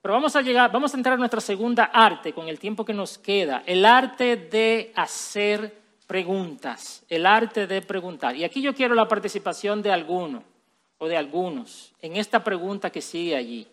Pero 0.01 0.13
vamos 0.13 0.33
a 0.37 0.41
llegar, 0.41 0.71
vamos 0.71 0.93
a 0.93 0.97
entrar 0.97 1.15
a 1.15 1.17
nuestra 1.17 1.41
segunda 1.41 1.83
arte 1.83 2.31
con 2.31 2.47
el 2.47 2.57
tiempo 2.57 2.85
que 2.85 2.93
nos 2.93 3.17
queda, 3.17 3.63
el 3.65 3.85
arte 3.85 4.37
de 4.37 4.93
hacer 4.95 5.77
preguntas, 6.07 7.03
el 7.09 7.25
arte 7.25 7.67
de 7.67 7.81
preguntar. 7.81 8.37
Y 8.37 8.45
aquí 8.45 8.61
yo 8.61 8.73
quiero 8.73 8.95
la 8.95 9.09
participación 9.09 9.81
de 9.81 9.91
alguno 9.91 10.41
o 10.99 11.07
de 11.07 11.17
algunos 11.17 11.91
en 12.01 12.15
esta 12.15 12.45
pregunta 12.45 12.89
que 12.89 13.01
sigue 13.01 13.35
allí. 13.35 13.67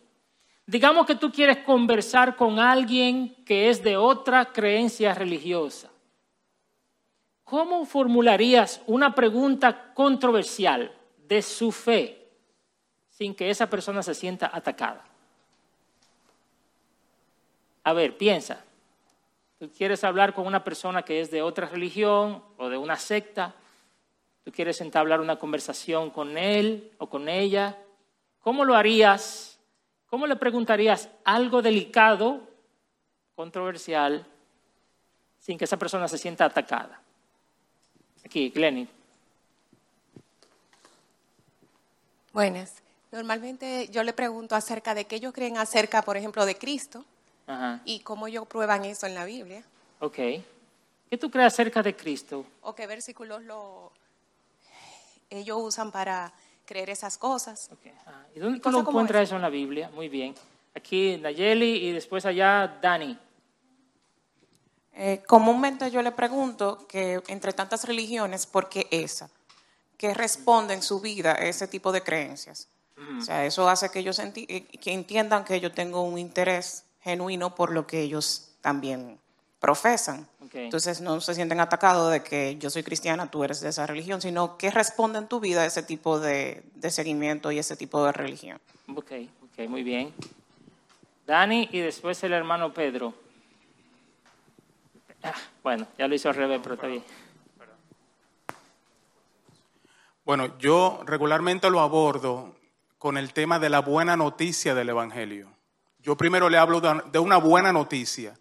Digamos 0.67 1.07
que 1.07 1.15
tú 1.15 1.31
quieres 1.31 1.59
conversar 1.59 2.35
con 2.35 2.59
alguien 2.59 3.37
que 3.47 3.71
es 3.71 3.85
de 3.85 3.97
otra 3.97 4.47
creencia 4.53 5.15
religiosa. 5.15 5.91
¿Cómo 7.49 7.87
formularías 7.87 8.83
una 8.87 9.15
pregunta 9.15 9.95
controversial 9.95 10.93
de 11.27 11.41
su 11.41 11.73
fe 11.73 12.29
sin 13.09 13.35
que 13.35 13.49
esa 13.49 13.71
persona 13.71 14.03
se 14.03 14.15
sienta 14.15 14.51
atacada? 14.53 15.03
A 17.85 17.95
ver, 17.95 18.19
piensa. 18.19 18.63
Tú 19.59 19.71
quieres 19.71 20.05
hablar 20.05 20.35
con 20.35 20.47
una 20.47 20.63
persona 20.63 21.03
que 21.03 21.23
es 21.23 21.31
de 21.31 21.41
otra 21.41 21.67
religión 21.67 22.43
o 22.59 22.69
de 22.69 22.77
una 22.77 22.97
secta. 22.97 23.55
Tú 24.45 24.53
quieres 24.53 24.83
entablar 24.83 25.19
una 25.19 25.39
conversación 25.39 26.11
con 26.11 26.37
él 26.37 26.93
o 26.99 27.09
con 27.09 27.31
ella. 27.31 27.79
¿Cómo 28.41 28.67
lo 28.67 28.75
harías? 28.75 29.59
¿Cómo 30.11 30.27
le 30.27 30.37
preguntarías 30.37 31.09
algo 31.25 31.63
delicado, 31.63 32.43
controversial, 33.35 34.27
sin 35.39 35.57
que 35.57 35.65
esa 35.65 35.79
persona 35.79 36.09
se 36.09 36.19
sienta 36.19 36.45
atacada? 36.45 37.08
Aquí, 38.29 38.51
Glenny. 38.51 38.87
Buenas. 42.35 42.75
Normalmente 43.11 43.89
yo 43.89 44.03
le 44.03 44.13
pregunto 44.13 44.55
acerca 44.55 44.95
de 44.95 45.07
qué 45.07 45.17
ellos 45.17 45.33
creen 45.33 45.57
acerca, 45.57 46.03
por 46.03 46.19
ejemplo, 46.19 46.45
de 46.45 46.59
Cristo 46.59 47.07
y 47.87 48.01
cómo 48.01 48.27
ellos 48.27 48.47
prueban 48.47 48.85
eso 48.85 49.07
en 49.07 49.15
la 49.15 49.25
Biblia. 49.25 49.65
Ok. 50.01 50.17
¿Qué 51.09 51.17
tú 51.19 51.31
crees 51.31 51.55
acerca 51.55 51.83
de 51.83 51.97
Cristo? 51.97 52.45
O 52.61 52.75
qué 52.75 52.87
versículos 52.87 53.43
lo, 53.45 53.93
ellos 55.31 55.57
usan 55.59 55.91
para 55.91 56.31
creer 56.67 56.91
esas 56.91 57.17
cosas. 57.17 57.71
Okay. 57.73 57.93
Ah, 58.05 58.27
¿Y 58.35 58.41
dónde 58.41 58.61
tú 58.61 58.71
lo 58.71 58.81
encuentras 58.81 59.23
eso 59.23 59.37
en 59.37 59.43
la 59.43 59.49
Biblia? 59.49 59.89
Muy 59.95 60.11
bien. 60.11 60.35
Aquí 60.75 61.17
Nayeli 61.17 61.89
y 61.89 61.93
después 61.93 62.27
allá 62.27 62.79
Dani. 62.83 63.19
Eh, 65.01 65.23
comúnmente 65.29 65.93
yo 65.93 66.03
le 66.03 66.11
pregunto 66.11 66.85
que 66.89 67.23
entre 67.29 67.53
tantas 67.53 67.85
religiones, 67.85 68.47
¿por 68.47 68.69
qué 68.69 68.89
esa? 68.91 69.31
¿Qué 69.97 70.13
responde 70.13 70.75
en 70.75 70.83
su 70.83 71.01
vida 71.01 71.35
a 71.35 71.47
ese 71.47 71.69
tipo 71.69 71.93
de 71.93 72.03
creencias? 72.03 72.67
O 73.17 73.23
sea, 73.23 73.47
eso 73.47 73.69
hace 73.69 73.91
que 73.91 74.01
ellos 74.01 74.19
eh, 74.19 74.65
que 74.65 74.93
entiendan 74.93 75.45
que 75.45 75.61
yo 75.61 75.71
tengo 75.71 76.03
un 76.03 76.19
interés 76.19 76.85
genuino 77.01 77.55
por 77.55 77.71
lo 77.71 77.87
que 77.87 78.01
ellos 78.01 78.51
también 78.61 79.21
profesan. 79.61 80.27
Entonces 80.53 81.01
no 81.01 81.21
se 81.21 81.33
sienten 81.37 81.61
atacados 81.61 82.11
de 82.11 82.25
que 82.25 82.57
yo 82.59 82.69
soy 82.69 82.83
cristiana, 82.83 83.31
tú 83.31 83.45
eres 83.45 83.61
de 83.61 83.69
esa 83.69 83.87
religión, 83.87 84.21
sino 84.21 84.59
que 84.59 84.73
responde 84.73 85.21
en 85.21 85.29
tu 85.29 85.39
vida 85.39 85.65
ese 85.65 85.85
tipo 85.85 86.19
de, 86.19 86.65
de 86.75 86.91
seguimiento 86.91 87.53
y 87.53 87.61
ese 87.61 87.77
tipo 87.77 88.05
de 88.05 88.11
religión. 88.11 88.61
Ok, 88.97 89.13
ok, 89.45 89.69
muy 89.69 89.85
bien. 89.85 90.13
Dani 91.25 91.69
y 91.71 91.79
después 91.79 92.21
el 92.25 92.33
hermano 92.33 92.75
Pedro. 92.75 93.15
Ah, 95.23 95.35
bueno, 95.63 95.87
ya 95.99 96.07
lo 96.09 96.15
hizo 96.15 96.29
al 96.29 96.35
revés, 96.35 96.61
pero 96.63 96.75
está 96.75 96.87
bien. 96.87 97.05
Bueno, 100.25 100.59
yo 100.59 101.01
regularmente 101.07 101.71
lo 101.71 101.81
abordo 101.81 102.55
con 102.99 103.17
el 103.17 103.33
tema 103.33 103.59
de 103.59 103.71
la 103.71 103.81
buena 103.81 104.17
noticia 104.17 104.75
del 104.75 104.91
Evangelio. 104.91 105.49
Yo 106.01 106.17
primero 106.17 106.49
le 106.49 106.59
hablo 106.59 106.81
de 106.81 107.19
una 107.19 107.39
buena 107.39 107.73
noticia, 107.73 108.35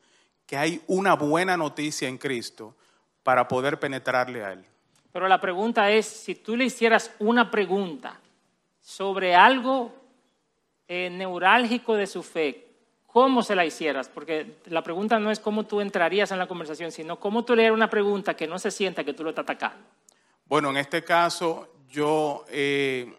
que 0.45 0.57
hay 0.57 0.81
una 0.87 1.15
buena 1.15 1.55
noticia 1.57 2.07
en 2.07 2.17
Cristo 2.17 2.75
para 3.23 3.47
poder 3.47 3.79
penetrarle 3.79 4.43
a 4.43 4.53
Él. 4.53 4.65
Pero 5.11 5.27
la 5.27 5.39
pregunta 5.39 5.89
es, 5.91 6.05
si 6.05 6.35
tú 6.35 6.55
le 6.55 6.65
hicieras 6.65 7.11
una 7.19 7.49
pregunta 7.49 8.19
sobre 8.81 9.35
algo 9.35 9.93
eh, 10.87 11.09
neurálgico 11.09 11.95
de 11.95 12.07
su 12.07 12.23
fe, 12.23 12.66
¿cómo 13.07 13.41
se 13.41 13.55
la 13.55 13.65
hicieras? 13.65 14.09
Porque 14.09 14.57
la 14.65 14.83
pregunta 14.83 15.19
no 15.19 15.31
es 15.31 15.39
cómo 15.39 15.65
tú 15.65 15.81
entrarías 15.81 16.31
en 16.31 16.37
la 16.37 16.47
conversación, 16.47 16.91
sino 16.91 17.19
cómo 17.19 17.43
tú 17.43 17.55
le 17.55 17.63
harías 17.63 17.73
una 17.73 17.89
pregunta 17.89 18.35
que 18.35 18.47
no 18.47 18.59
se 18.59 18.69
sienta 18.69 19.03
que 19.03 19.13
tú 19.13 19.23
lo 19.23 19.31
estás 19.31 19.43
atacando. 19.43 19.83
Bueno, 20.45 20.69
en 20.69 20.77
este 20.77 21.03
caso 21.03 21.67
yo 21.89 22.45
eh, 22.49 23.11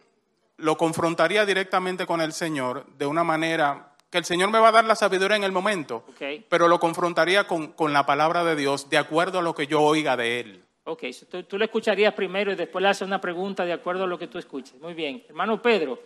lo 0.58 0.76
confrontaría 0.76 1.44
directamente 1.44 2.06
con 2.06 2.20
el 2.20 2.32
Señor 2.32 2.86
de 2.96 3.06
una 3.06 3.24
manera 3.24 3.92
que 4.10 4.18
el 4.18 4.24
Señor 4.24 4.50
me 4.50 4.58
va 4.58 4.68
a 4.68 4.72
dar 4.72 4.84
la 4.84 4.94
sabiduría 4.94 5.36
en 5.36 5.44
el 5.44 5.52
momento, 5.52 6.04
pero 6.48 6.68
lo 6.68 6.80
confrontaría 6.80 7.46
con, 7.46 7.92
la 7.92 8.06
palabra 8.06 8.44
de 8.44 8.56
Dios 8.56 8.88
de 8.88 8.96
acuerdo 8.96 9.40
a 9.40 9.42
lo 9.42 9.54
que 9.54 9.66
yo 9.66 9.82
oiga 9.82 10.16
de 10.16 10.40
Él. 10.40 10.64
Ok, 10.84 11.04
tú, 11.30 11.42
tú, 11.42 11.58
le 11.58 11.66
escucharías 11.66 12.14
primero 12.14 12.50
y 12.50 12.54
después 12.54 12.82
le 12.82 12.88
haces 12.88 13.06
una 13.06 13.20
pregunta 13.20 13.66
de 13.66 13.74
acuerdo 13.74 14.04
a 14.04 14.06
lo 14.06 14.18
que 14.18 14.26
tú 14.26 14.38
escuches. 14.38 14.80
Muy 14.80 14.94
bien. 14.94 15.22
Hermano 15.28 15.60
Pedro, 15.60 15.98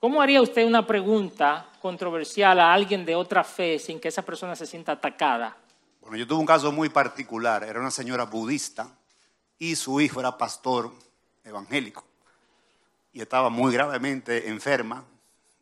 ¿cómo 0.00 0.20
haría 0.20 0.42
usted 0.42 0.66
una 0.66 0.86
pregunta 0.86 1.68
controversial 1.80 2.58
a 2.58 2.72
alguien 2.72 3.04
de 3.04 3.14
otra 3.14 3.44
fe 3.44 3.78
sin 3.78 4.00
que 4.00 4.08
esa 4.08 4.22
persona 4.22 4.56
se 4.56 4.66
sienta 4.66 4.92
atacada? 4.92 5.56
Bueno, 6.00 6.16
yo 6.16 6.26
tuve 6.26 6.40
un 6.40 6.46
caso 6.46 6.72
muy 6.72 6.88
particular. 6.88 7.62
Era 7.62 7.78
una 7.78 7.90
señora 7.90 8.24
budista 8.24 8.88
y 9.58 9.76
su 9.76 10.00
hijo 10.00 10.18
era 10.18 10.36
pastor 10.36 10.90
evangélico 11.44 12.04
y 13.12 13.20
estaba 13.20 13.50
muy 13.50 13.72
gravemente 13.72 14.48
enferma 14.48 15.04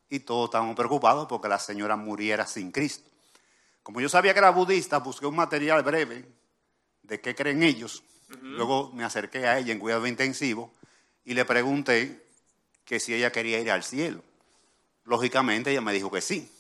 y 0.09 0.21
todos 0.21 0.49
estábamos 0.49 0.77
preocupados 0.77 1.27
porque 1.29 1.49
la 1.49 1.59
señora 1.59 1.97
muriera 1.97 2.47
sin 2.47 2.71
Cristo. 2.71 3.09
Como 3.83 4.01
yo 4.01 4.09
sabía 4.09 4.33
que 4.33 4.39
era 4.39 4.51
budista, 4.51 4.99
busqué 4.99 5.27
un 5.27 5.37
material 5.37 5.83
breve 5.83 6.25
de 7.03 7.21
qué 7.21 7.35
creen 7.35 7.63
ellos. 7.63 8.03
Luego 8.43 8.93
me 8.93 9.05
acerqué 9.05 9.47
a 9.47 9.59
ella 9.59 9.73
en 9.73 9.79
cuidado 9.79 10.07
intensivo 10.07 10.73
y 11.25 11.35
le 11.35 11.45
pregunté 11.45 12.27
que 12.85 13.01
si 13.01 13.15
ella 13.15 13.33
quería 13.33 13.61
ir 13.61 13.71
al 13.71 13.83
cielo. 13.83 14.23
Lógicamente 15.09 15.71
ella 15.71 15.81
me 15.81 15.95
dijo 15.95 16.11
que 16.11 16.21
sí. 16.21 16.53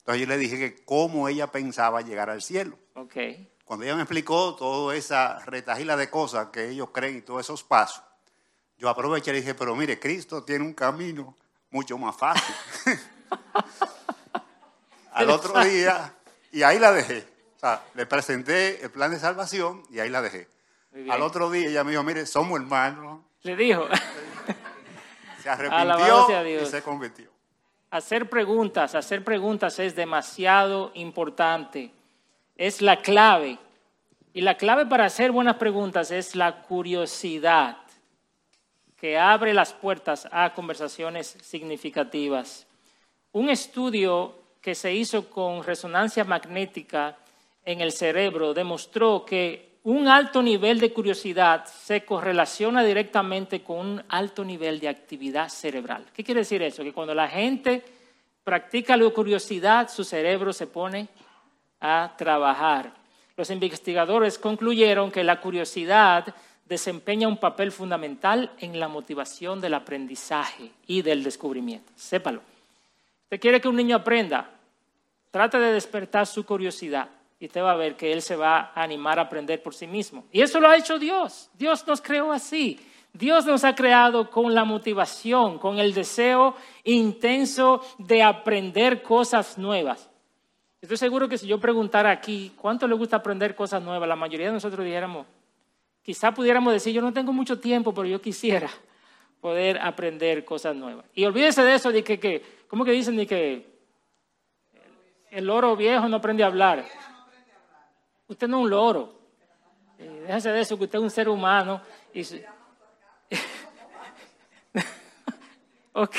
Entonces 0.00 0.20
yo 0.20 0.26
le 0.26 0.36
dije 0.36 0.58
que 0.58 0.84
cómo 0.84 1.28
ella 1.28 1.46
pensaba 1.52 2.00
llegar 2.00 2.28
al 2.28 2.42
cielo. 2.42 2.76
Okay. 2.94 3.48
Cuando 3.64 3.84
ella 3.84 3.94
me 3.94 4.02
explicó 4.02 4.56
toda 4.56 4.96
esa 4.96 5.38
retajila 5.44 5.96
de 5.96 6.10
cosas 6.10 6.48
que 6.48 6.70
ellos 6.70 6.90
creen 6.92 7.18
y 7.18 7.20
todos 7.22 7.40
esos 7.40 7.62
pasos, 7.62 8.02
yo 8.78 8.88
aproveché 8.88 9.30
y 9.30 9.34
le 9.34 9.40
dije, 9.40 9.54
pero 9.54 9.76
mire, 9.76 10.00
Cristo 10.00 10.42
tiene 10.42 10.64
un 10.64 10.74
camino 10.74 11.36
mucho 11.70 11.96
más 11.98 12.16
fácil. 12.16 12.54
Al 15.12 15.30
otro 15.30 15.62
día, 15.62 16.14
y 16.50 16.62
ahí 16.62 16.80
la 16.80 16.90
dejé. 16.92 17.28
O 17.56 17.60
sea, 17.60 17.84
le 17.94 18.06
presenté 18.06 18.82
el 18.82 18.90
plan 18.90 19.12
de 19.12 19.20
salvación 19.20 19.84
y 19.90 20.00
ahí 20.00 20.10
la 20.10 20.22
dejé. 20.22 20.48
Al 21.10 21.22
otro 21.22 21.48
día 21.50 21.68
ella 21.68 21.84
me 21.84 21.92
dijo, 21.92 22.02
mire, 22.02 22.26
somos 22.26 22.58
hermanos. 22.58 23.20
Le 23.42 23.54
dijo. 23.54 23.86
Se 25.42 25.48
arrepintió 25.48 26.60
y 26.60 26.66
se 26.66 26.82
convirtió. 26.82 27.37
Hacer 27.90 28.28
preguntas, 28.28 28.94
hacer 28.94 29.24
preguntas 29.24 29.78
es 29.78 29.96
demasiado 29.96 30.90
importante. 30.94 31.90
Es 32.56 32.82
la 32.82 33.00
clave. 33.00 33.58
Y 34.34 34.42
la 34.42 34.56
clave 34.56 34.84
para 34.84 35.06
hacer 35.06 35.32
buenas 35.32 35.56
preguntas 35.56 36.10
es 36.10 36.34
la 36.36 36.62
curiosidad 36.62 37.78
que 38.96 39.16
abre 39.16 39.54
las 39.54 39.72
puertas 39.72 40.28
a 40.30 40.52
conversaciones 40.52 41.38
significativas. 41.40 42.66
Un 43.32 43.48
estudio 43.48 44.34
que 44.60 44.74
se 44.74 44.92
hizo 44.92 45.30
con 45.30 45.62
resonancia 45.62 46.24
magnética 46.24 47.16
en 47.64 47.80
el 47.80 47.92
cerebro 47.92 48.52
demostró 48.52 49.24
que 49.24 49.77
un 49.88 50.06
alto 50.06 50.42
nivel 50.42 50.80
de 50.80 50.92
curiosidad 50.92 51.64
se 51.64 52.04
correlaciona 52.04 52.84
directamente 52.84 53.62
con 53.62 53.78
un 53.78 54.02
alto 54.10 54.44
nivel 54.44 54.80
de 54.80 54.88
actividad 54.88 55.48
cerebral. 55.48 56.04
¿Qué 56.12 56.22
quiere 56.22 56.42
decir 56.42 56.60
eso? 56.60 56.82
Que 56.82 56.92
cuando 56.92 57.14
la 57.14 57.26
gente 57.26 57.82
practica 58.44 58.98
la 58.98 59.08
curiosidad, 59.08 59.88
su 59.88 60.04
cerebro 60.04 60.52
se 60.52 60.66
pone 60.66 61.08
a 61.80 62.12
trabajar. 62.18 62.92
Los 63.34 63.48
investigadores 63.48 64.38
concluyeron 64.38 65.10
que 65.10 65.24
la 65.24 65.40
curiosidad 65.40 66.34
desempeña 66.66 67.26
un 67.26 67.38
papel 67.38 67.72
fundamental 67.72 68.52
en 68.58 68.78
la 68.78 68.88
motivación 68.88 69.58
del 69.58 69.72
aprendizaje 69.72 70.70
y 70.86 71.00
del 71.00 71.24
descubrimiento. 71.24 71.90
Sépalo. 71.96 72.42
Usted 73.22 73.40
quiere 73.40 73.58
que 73.58 73.68
un 73.68 73.76
niño 73.76 73.96
aprenda, 73.96 74.50
trate 75.30 75.58
de 75.58 75.72
despertar 75.72 76.26
su 76.26 76.44
curiosidad 76.44 77.08
y 77.40 77.46
usted 77.46 77.62
va 77.62 77.72
a 77.72 77.76
ver 77.76 77.96
que 77.96 78.12
él 78.12 78.22
se 78.22 78.36
va 78.36 78.72
a 78.74 78.82
animar 78.82 79.18
a 79.18 79.22
aprender 79.22 79.62
por 79.62 79.74
sí 79.74 79.86
mismo. 79.86 80.24
Y 80.32 80.40
eso 80.40 80.58
lo 80.58 80.68
ha 80.68 80.76
hecho 80.76 80.98
Dios. 80.98 81.50
Dios 81.54 81.86
nos 81.86 82.00
creó 82.00 82.32
así. 82.32 82.80
Dios 83.12 83.46
nos 83.46 83.64
ha 83.64 83.74
creado 83.74 84.30
con 84.30 84.54
la 84.54 84.64
motivación, 84.64 85.58
con 85.58 85.78
el 85.78 85.94
deseo 85.94 86.56
intenso 86.84 87.82
de 87.98 88.22
aprender 88.22 89.02
cosas 89.02 89.56
nuevas. 89.56 90.10
Estoy 90.80 90.96
seguro 90.96 91.28
que 91.28 91.38
si 91.38 91.46
yo 91.46 91.58
preguntara 91.58 92.10
aquí, 92.10 92.52
¿cuánto 92.56 92.86
le 92.86 92.94
gusta 92.94 93.16
aprender 93.16 93.54
cosas 93.54 93.82
nuevas? 93.82 94.08
La 94.08 94.14
mayoría 94.16 94.46
de 94.46 94.52
nosotros 94.52 94.84
dijéramos, 94.84 95.26
quizá 96.02 96.32
pudiéramos 96.32 96.72
decir, 96.72 96.92
yo 96.92 97.02
no 97.02 97.12
tengo 97.12 97.32
mucho 97.32 97.58
tiempo, 97.58 97.92
pero 97.92 98.06
yo 98.06 98.20
quisiera 98.20 98.68
poder 99.40 99.78
aprender 99.80 100.44
cosas 100.44 100.76
nuevas. 100.76 101.04
Y 101.14 101.24
olvídese 101.24 101.62
de 101.62 101.74
eso, 101.74 101.90
de 101.90 102.04
que, 102.04 102.20
que 102.20 102.42
¿cómo 102.68 102.84
que 102.84 102.92
dicen? 102.92 103.16
De 103.16 103.26
que 103.26 103.66
el 105.30 105.46
loro 105.46 105.76
viejo 105.76 106.08
no 106.08 106.16
aprende 106.16 106.44
a 106.44 106.46
hablar. 106.46 106.84
Usted 108.28 108.46
no 108.46 108.58
es 108.58 108.64
un 108.64 108.70
loro. 108.70 109.18
Eh, 109.98 110.24
déjese 110.26 110.52
de 110.52 110.60
eso, 110.60 110.78
que 110.78 110.84
usted 110.84 110.98
es 110.98 111.02
un 111.02 111.10
ser 111.10 111.28
humano. 111.28 111.80
Ok. 115.94 116.16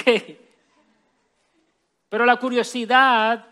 Pero 2.10 2.26
la 2.26 2.36
curiosidad 2.36 3.46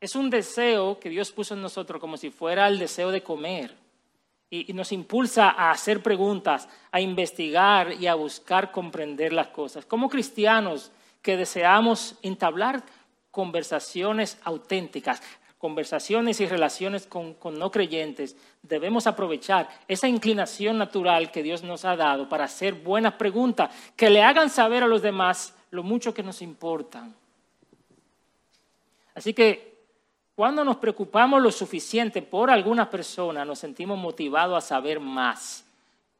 es 0.00 0.14
un 0.14 0.30
deseo 0.30 0.98
que 0.98 1.10
Dios 1.10 1.32
puso 1.32 1.52
en 1.52 1.60
nosotros 1.60 2.00
como 2.00 2.16
si 2.16 2.30
fuera 2.30 2.66
el 2.68 2.78
deseo 2.78 3.10
de 3.10 3.22
comer. 3.22 3.76
Y, 4.48 4.72
nos 4.72 4.92
impulsa 4.92 5.50
a 5.50 5.72
hacer 5.72 6.02
preguntas, 6.02 6.68
a 6.92 7.00
investigar 7.00 7.92
y 7.92 8.06
a 8.06 8.14
buscar 8.14 8.70
comprender 8.70 9.32
las 9.32 9.48
cosas. 9.48 9.84
Como 9.84 10.08
cristianos 10.08 10.92
que 11.20 11.36
deseamos 11.36 12.14
entablar 12.22 12.82
conversaciones 13.30 14.38
auténticas, 14.44 15.20
conversaciones 15.58 16.40
y 16.40 16.46
relaciones 16.46 17.06
con, 17.06 17.36
no 17.52 17.70
creyentes, 17.70 18.36
debemos 18.62 19.06
aprovechar 19.06 19.68
esa 19.88 20.06
inclinación 20.06 20.76
natural 20.78 21.30
que 21.30 21.42
Dios 21.42 21.62
nos 21.62 21.84
ha 21.84 21.96
dado 21.96 22.28
para 22.28 22.44
hacer 22.44 22.74
buenas 22.74 23.14
preguntas 23.14 23.70
que 23.96 24.10
le 24.10 24.22
hagan 24.22 24.50
saber 24.50 24.82
a 24.82 24.86
los 24.86 25.02
demás 25.02 25.54
lo 25.70 25.82
mucho 25.82 26.12
que 26.12 26.22
nos 26.22 26.42
importan. 26.42 27.14
Así 29.14 29.32
que 29.32 29.76
cuando 30.34 30.62
nos 30.62 30.76
preocupamos 30.76 31.42
lo 31.42 31.50
suficiente 31.50 32.20
por 32.20 32.50
alguna 32.50 32.90
persona, 32.90 33.44
nos 33.44 33.58
sentimos 33.58 33.96
motivados 33.98 34.62
a 34.62 34.66
saber 34.66 35.00
más. 35.00 35.64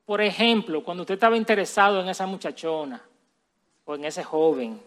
Por 0.06 0.22
ejemplo, 0.22 0.82
cuando 0.82 1.02
usted 1.02 1.14
estaba 1.14 1.36
interesado 1.36 2.00
en 2.00 2.08
esa 2.08 2.26
muchachona 2.26 3.02
o 3.84 3.94
en 3.94 4.06
ese 4.06 4.24
joven, 4.24 4.80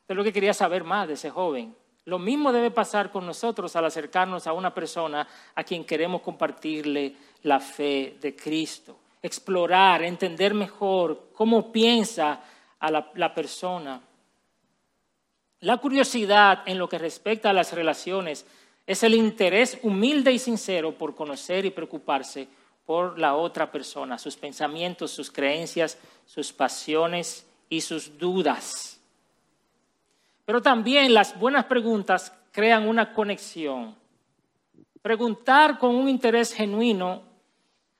usted 0.00 0.14
lo 0.16 0.24
que 0.24 0.32
quería 0.32 0.52
saber 0.52 0.82
más 0.82 1.06
de 1.06 1.14
ese 1.14 1.30
joven. 1.30 1.72
Lo 2.08 2.18
mismo 2.18 2.52
debe 2.52 2.70
pasar 2.70 3.10
con 3.10 3.26
nosotros 3.26 3.76
al 3.76 3.84
acercarnos 3.84 4.46
a 4.46 4.54
una 4.54 4.72
persona 4.72 5.28
a 5.54 5.62
quien 5.62 5.84
queremos 5.84 6.22
compartirle 6.22 7.14
la 7.42 7.60
fe 7.60 8.16
de 8.18 8.34
Cristo. 8.34 8.96
Explorar, 9.20 10.02
entender 10.02 10.54
mejor 10.54 11.28
cómo 11.34 11.70
piensa 11.70 12.40
a 12.78 12.90
la, 12.90 13.10
la 13.14 13.34
persona. 13.34 14.00
La 15.60 15.76
curiosidad 15.76 16.62
en 16.64 16.78
lo 16.78 16.88
que 16.88 16.96
respecta 16.96 17.50
a 17.50 17.52
las 17.52 17.74
relaciones 17.74 18.46
es 18.86 19.02
el 19.02 19.12
interés 19.12 19.78
humilde 19.82 20.32
y 20.32 20.38
sincero 20.38 20.96
por 20.96 21.14
conocer 21.14 21.66
y 21.66 21.70
preocuparse 21.70 22.48
por 22.86 23.18
la 23.18 23.34
otra 23.34 23.70
persona, 23.70 24.16
sus 24.16 24.34
pensamientos, 24.34 25.10
sus 25.10 25.30
creencias, 25.30 25.98
sus 26.24 26.54
pasiones 26.54 27.46
y 27.68 27.82
sus 27.82 28.16
dudas. 28.16 28.87
Pero 30.48 30.62
también 30.62 31.12
las 31.12 31.38
buenas 31.38 31.66
preguntas 31.66 32.32
crean 32.52 32.88
una 32.88 33.12
conexión. 33.12 33.94
Preguntar 35.02 35.78
con 35.78 35.94
un 35.94 36.08
interés 36.08 36.54
genuino 36.54 37.22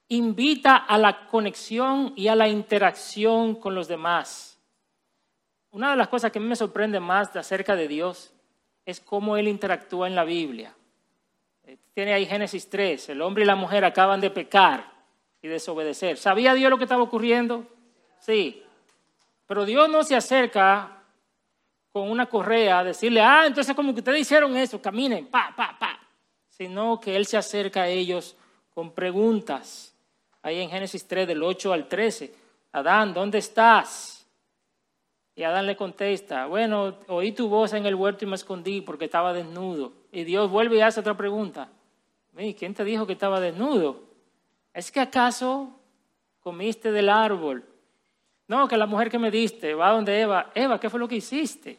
invita 0.08 0.76
a 0.76 0.96
la 0.96 1.26
conexión 1.26 2.14
y 2.16 2.28
a 2.28 2.34
la 2.34 2.48
interacción 2.48 3.54
con 3.54 3.74
los 3.74 3.86
demás. 3.86 4.58
Una 5.72 5.90
de 5.90 5.96
las 5.98 6.08
cosas 6.08 6.32
que 6.32 6.38
a 6.38 6.40
mí 6.40 6.48
me 6.48 6.56
sorprende 6.56 7.00
más 7.00 7.34
de 7.34 7.40
acerca 7.40 7.76
de 7.76 7.86
Dios 7.86 8.32
es 8.86 8.98
cómo 8.98 9.36
Él 9.36 9.46
interactúa 9.46 10.06
en 10.06 10.14
la 10.14 10.24
Biblia. 10.24 10.74
Eh, 11.64 11.76
tiene 11.92 12.14
ahí 12.14 12.24
Génesis 12.24 12.70
3, 12.70 13.10
el 13.10 13.20
hombre 13.20 13.42
y 13.42 13.46
la 13.46 13.56
mujer 13.56 13.84
acaban 13.84 14.22
de 14.22 14.30
pecar 14.30 14.90
y 15.42 15.48
desobedecer. 15.48 16.16
¿Sabía 16.16 16.54
Dios 16.54 16.70
lo 16.70 16.78
que 16.78 16.84
estaba 16.84 17.02
ocurriendo? 17.02 17.66
Sí. 18.20 18.62
Pero 19.46 19.66
Dios 19.66 19.90
no 19.90 20.02
se 20.02 20.16
acerca 20.16 20.97
con 21.92 22.10
una 22.10 22.26
correa 22.26 22.80
a 22.80 22.84
decirle, 22.84 23.20
ah, 23.20 23.44
entonces 23.46 23.74
como 23.74 23.92
que 23.92 24.00
ustedes 24.00 24.20
hicieron 24.20 24.56
eso, 24.56 24.80
caminen, 24.80 25.26
pa, 25.26 25.52
pa, 25.56 25.76
pa. 25.78 25.98
Sino 26.48 27.00
que 27.00 27.16
Él 27.16 27.26
se 27.26 27.36
acerca 27.36 27.82
a 27.82 27.88
ellos 27.88 28.36
con 28.74 28.92
preguntas. 28.92 29.94
Ahí 30.42 30.60
en 30.60 30.70
Génesis 30.70 31.06
3, 31.06 31.26
del 31.26 31.42
8 31.42 31.72
al 31.72 31.88
13. 31.88 32.34
Adán, 32.72 33.12
¿dónde 33.12 33.38
estás? 33.38 34.26
Y 35.34 35.44
Adán 35.44 35.66
le 35.66 35.76
contesta, 35.76 36.46
bueno, 36.46 36.96
oí 37.06 37.30
tu 37.32 37.48
voz 37.48 37.72
en 37.72 37.86
el 37.86 37.94
huerto 37.94 38.24
y 38.24 38.28
me 38.28 38.34
escondí 38.34 38.80
porque 38.80 39.04
estaba 39.04 39.32
desnudo. 39.32 39.92
Y 40.10 40.24
Dios 40.24 40.50
vuelve 40.50 40.78
y 40.78 40.80
hace 40.80 40.98
otra 41.00 41.16
pregunta. 41.16 41.68
¿Quién 42.56 42.74
te 42.74 42.84
dijo 42.84 43.06
que 43.06 43.12
estaba 43.12 43.40
desnudo? 43.40 44.02
¿Es 44.72 44.90
que 44.90 45.00
acaso 45.00 45.78
comiste 46.40 46.92
del 46.92 47.08
árbol? 47.08 47.64
No, 48.48 48.66
que 48.66 48.76
la 48.76 48.86
mujer 48.86 49.10
que 49.10 49.18
me 49.18 49.30
diste 49.30 49.74
va 49.74 49.90
donde 49.90 50.20
Eva. 50.20 50.50
Eva, 50.54 50.80
¿qué 50.80 50.90
fue 50.90 50.98
lo 50.98 51.06
que 51.06 51.16
hiciste? 51.16 51.78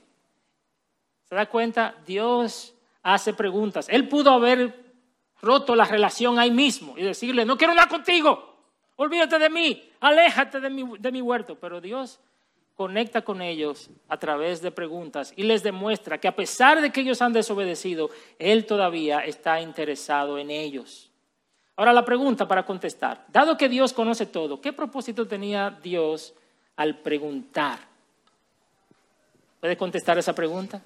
¿Se 1.26 1.36
da 1.36 1.48
cuenta? 1.48 1.96
Dios 2.06 2.74
hace 3.02 3.34
preguntas. 3.34 3.88
Él 3.90 4.08
pudo 4.08 4.32
haber 4.32 4.94
roto 5.42 5.76
la 5.76 5.86
relación 5.86 6.38
ahí 6.38 6.52
mismo 6.52 6.96
y 6.98 7.04
decirle, 7.04 7.44
no 7.44 7.58
quiero 7.58 7.74
nada 7.74 7.88
contigo, 7.88 8.56
olvídate 8.98 9.40
de 9.40 9.50
mí, 9.50 9.90
aléjate 10.00 10.60
de 10.60 10.70
mi, 10.70 10.98
de 10.98 11.12
mi 11.12 11.22
huerto. 11.22 11.58
Pero 11.60 11.82
Dios 11.82 12.20
conecta 12.76 13.24
con 13.24 13.42
ellos 13.42 13.90
a 14.08 14.18
través 14.18 14.62
de 14.62 14.72
preguntas 14.72 15.34
y 15.36 15.44
les 15.44 15.64
demuestra 15.64 16.20
que 16.20 16.28
a 16.28 16.36
pesar 16.36 16.82
de 16.82 16.92
que 16.92 17.02
ellos 17.02 17.22
han 17.22 17.34
desobedecido, 17.34 18.10
Él 18.38 18.66
todavía 18.66 19.20
está 19.20 19.60
interesado 19.60 20.38
en 20.38 20.52
ellos. 20.52 21.12
Ahora 21.76 21.94
la 21.94 22.06
pregunta 22.06 22.48
para 22.48 22.66
contestar, 22.66 23.26
dado 23.30 23.58
que 23.58 23.70
Dios 23.70 23.92
conoce 23.94 24.26
todo, 24.26 24.62
¿qué 24.62 24.72
propósito 24.72 25.28
tenía 25.28 25.78
Dios 25.82 26.36
al 26.80 26.96
preguntar? 27.00 27.78
¿Puede 29.60 29.76
contestar 29.76 30.18
esa 30.18 30.34
pregunta? 30.34 30.82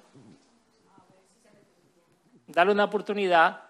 Darle 2.48 2.72
una 2.72 2.82
oportunidad 2.82 3.62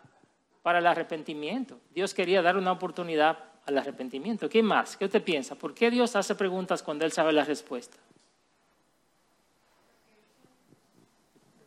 para 0.63 0.79
el 0.79 0.87
arrepentimiento. 0.87 1.79
Dios 1.95 2.15
quería 2.15 2.41
dar 2.41 2.57
una 2.57 2.73
oportunidad 2.73 3.39
al 3.67 3.77
arrepentimiento. 3.77 4.49
¿Qué 4.49 4.63
más? 4.63 4.97
¿Qué 4.97 5.05
usted 5.05 5.23
piensa? 5.23 5.55
¿Por 5.55 5.75
qué 5.75 5.91
Dios 5.91 6.17
hace 6.17 6.35
preguntas 6.35 6.83
cuando 6.83 7.05
Él 7.05 7.13
sabe 7.13 7.33
la 7.33 7.45
respuesta? 7.45 7.99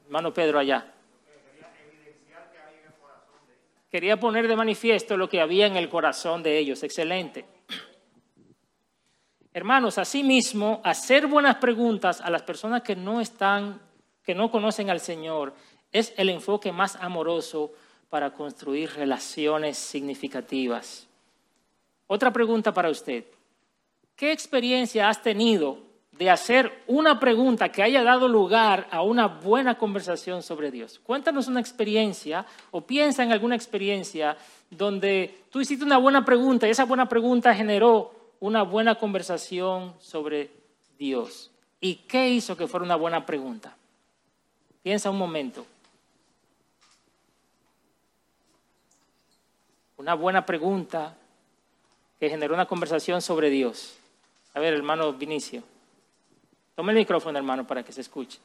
hermano 0.06 0.34
Pedro 0.34 0.58
allá. 0.58 0.92
Quería 3.92 4.18
poner 4.20 4.48
de 4.48 4.56
manifiesto 4.56 5.18
lo 5.18 5.30
que 5.30 5.40
había 5.40 5.68
en 5.68 5.78
el 5.78 5.88
corazón 5.88 6.42
de 6.42 6.58
ellos. 6.58 6.82
Excelente. 6.82 7.46
Hermanos, 9.58 9.98
asimismo, 9.98 10.82
hacer 10.84 11.26
buenas 11.26 11.56
preguntas 11.56 12.22
a 12.22 12.30
las 12.30 12.44
personas 12.44 12.84
que 12.84 12.96
no 12.96 13.20
están, 13.20 13.82
que 14.24 14.36
no 14.36 14.52
conocen 14.52 14.92
al 14.92 15.00
Señor, 15.00 15.56
es 15.92 16.14
el 16.16 16.30
enfoque 16.30 16.72
más 16.72 16.96
amoroso 16.98 17.72
para 18.08 18.36
construir 18.36 18.92
relaciones 18.92 19.80
significativas. 19.80 21.08
Otra 22.06 22.32
pregunta 22.32 22.72
para 22.72 22.92
usted. 22.92 23.26
¿Qué 24.16 24.32
experiencia 24.32 25.10
has 25.10 25.24
tenido 25.24 25.80
de 26.12 26.30
hacer 26.30 26.84
una 26.86 27.20
pregunta 27.20 27.70
que 27.70 27.82
haya 27.82 28.04
dado 28.04 28.28
lugar 28.28 28.88
a 28.92 29.02
una 29.02 29.28
buena 29.28 29.78
conversación 29.78 30.42
sobre 30.42 30.72
Dios. 30.72 31.00
Cuéntanos 31.00 31.48
una 31.48 31.60
experiencia 31.60 32.44
o 32.72 32.82
piensa 32.82 33.22
en 33.22 33.32
alguna 33.32 33.56
experiencia 33.56 34.36
donde 34.70 35.44
tú 35.52 35.62
hiciste 35.62 35.86
una 35.86 35.98
buena 35.98 36.26
pregunta 36.26 36.68
y 36.68 36.72
esa 36.72 36.86
buena 36.86 37.08
pregunta 37.08 37.54
generó 37.54 38.17
una 38.40 38.64
buena 38.64 38.96
conversación 38.96 39.94
sobre 40.00 40.52
Dios. 40.98 41.52
¿Y 41.80 41.96
qué 41.96 42.30
hizo 42.30 42.58
que 42.58 42.68
fuera 42.68 42.86
una 42.86 42.96
buena 42.96 43.26
pregunta? 43.26 43.76
Piensa 44.84 45.10
un 45.10 45.18
momento. 45.18 45.66
Una 49.98 50.14
buena 50.14 50.46
pregunta 50.46 51.16
que 52.20 52.30
generó 52.30 52.54
una 52.54 52.68
conversación 52.68 53.22
sobre 53.22 53.50
Dios. 53.50 53.96
A 54.54 54.60
ver, 54.60 54.74
hermano 54.74 55.14
Vinicio. 55.14 55.64
Tome 56.76 56.92
el 56.92 57.00
micrófono, 57.00 57.38
hermano, 57.38 57.66
para 57.66 57.84
que 57.84 57.92
se 57.92 58.02
escuche. 58.02 58.40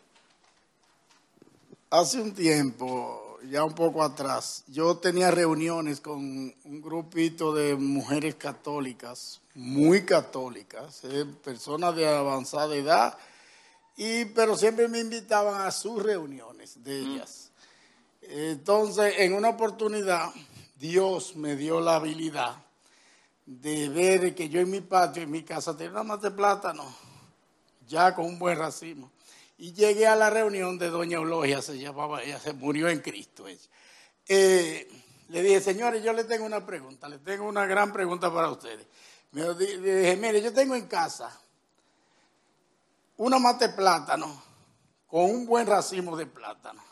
Hace 1.90 2.20
un 2.20 2.34
tiempo, 2.34 3.21
ya 3.50 3.64
un 3.64 3.74
poco 3.74 4.02
atrás, 4.02 4.64
yo 4.68 4.96
tenía 4.96 5.30
reuniones 5.30 6.00
con 6.00 6.18
un 6.18 6.82
grupito 6.82 7.54
de 7.54 7.74
mujeres 7.74 8.34
católicas, 8.36 9.40
muy 9.54 10.04
católicas, 10.04 11.00
eh, 11.04 11.26
personas 11.44 11.94
de 11.94 12.08
avanzada 12.08 12.74
edad 12.74 13.18
Y, 13.96 14.24
pero 14.26 14.56
siempre 14.56 14.88
me 14.88 15.00
invitaban 15.00 15.60
a 15.60 15.70
sus 15.70 16.02
reuniones 16.02 16.82
de 16.82 17.02
mm. 17.02 17.12
ellas. 17.12 17.50
Entonces, 18.22 19.14
en 19.18 19.34
una 19.34 19.50
oportunidad, 19.50 20.30
Dios 20.78 21.36
me 21.36 21.54
dio 21.56 21.80
la 21.80 21.96
habilidad 21.96 22.56
de 23.44 23.88
ver 23.88 24.34
que 24.34 24.48
yo 24.48 24.60
en 24.60 24.70
mi 24.70 24.80
patio, 24.80 25.22
en 25.22 25.30
mi 25.30 25.42
casa, 25.42 25.76
tenía 25.76 25.92
una 25.92 26.02
mata 26.04 26.30
de 26.30 26.36
plátano, 26.36 26.84
ya 27.86 28.14
con 28.14 28.24
un 28.24 28.38
buen 28.38 28.56
racimo. 28.58 29.11
Y 29.62 29.74
llegué 29.74 30.08
a 30.08 30.16
la 30.16 30.28
reunión 30.28 30.76
de 30.76 30.90
Doña 30.90 31.18
Eulogia, 31.18 31.62
se 31.62 31.78
llamaba 31.78 32.20
ella, 32.20 32.40
se 32.40 32.52
murió 32.52 32.88
en 32.88 32.98
Cristo 32.98 33.46
ella. 33.46 33.68
Eh, 34.26 34.90
le 35.28 35.40
dije, 35.40 35.60
señores, 35.60 36.02
yo 36.02 36.12
le 36.12 36.24
tengo 36.24 36.44
una 36.44 36.66
pregunta, 36.66 37.08
le 37.08 37.20
tengo 37.20 37.44
una 37.44 37.64
gran 37.64 37.92
pregunta 37.92 38.34
para 38.34 38.50
ustedes. 38.50 38.84
Me 39.30 39.54
dije, 39.54 40.16
mire, 40.16 40.42
yo 40.42 40.52
tengo 40.52 40.74
en 40.74 40.88
casa 40.88 41.30
una 43.18 43.38
mate 43.38 43.68
plátano 43.68 44.42
con 45.06 45.30
un 45.30 45.46
buen 45.46 45.64
racimo 45.64 46.16
de 46.16 46.26
plátano. 46.26 46.82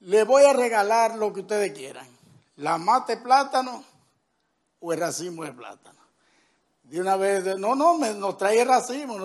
Le 0.00 0.24
voy 0.24 0.44
a 0.44 0.52
regalar 0.52 1.16
lo 1.16 1.32
que 1.32 1.40
ustedes 1.40 1.72
quieran. 1.72 2.06
La 2.56 2.76
mate 2.76 3.16
plátano 3.16 3.82
o 4.80 4.92
el 4.92 5.00
racimo 5.00 5.44
de 5.44 5.52
plátano. 5.54 5.98
De 6.82 7.00
una 7.00 7.16
vez, 7.16 7.58
no, 7.58 7.74
no, 7.74 7.96
me, 7.96 8.12
nos 8.12 8.36
trae 8.36 8.60
el 8.60 8.68
racimo. 8.68 9.16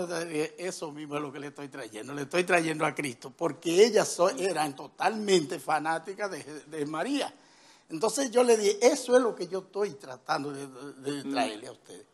eso 0.58 0.92
mismo 0.92 1.16
es 1.16 1.22
lo 1.22 1.32
que 1.32 1.40
le 1.40 1.48
estoy 1.48 1.68
trayendo. 1.68 2.14
Le 2.14 2.22
estoy 2.24 2.44
trayendo 2.44 2.86
a 2.86 2.94
Cristo, 2.94 3.32
porque 3.36 3.86
ellas 3.86 4.18
eran 4.38 4.76
totalmente 4.76 5.60
fanáticas 5.60 6.32
de, 6.32 6.86
María. 6.86 7.34
Entonces 7.90 8.30
yo 8.32 8.44
le 8.44 8.58
dije, 8.58 8.78
eso 8.82 9.16
es 9.16 9.24
lo 9.24 9.36
que 9.36 9.48
yo 9.48 9.60
estoy 9.60 9.92
tratando 9.92 10.52
de, 10.52 11.24
mm. 11.24 11.32
traerle 11.32 11.68
a 11.68 11.72
ustedes. 11.72 12.06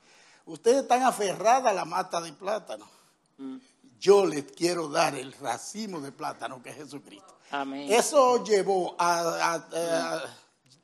Ustedes 0.46 0.84
están 0.84 1.04
aferradas 1.04 1.72
a 1.72 1.74
la 1.74 1.86
mata 1.86 2.20
de 2.22 2.34
plátano. 2.34 2.88
Mm. 3.38 3.58
Yo 4.00 4.26
les 4.26 4.44
quiero 4.44 4.90
dar 4.90 5.16
el 5.16 5.34
racimo 5.34 6.02
de 6.02 6.12
plátano 6.12 6.62
que 6.62 6.72
es 6.72 6.76
Jesucristo. 6.76 7.38
Amén. 7.52 7.92
Eso 7.92 8.44
llevó 8.44 8.96
a, 8.98 9.64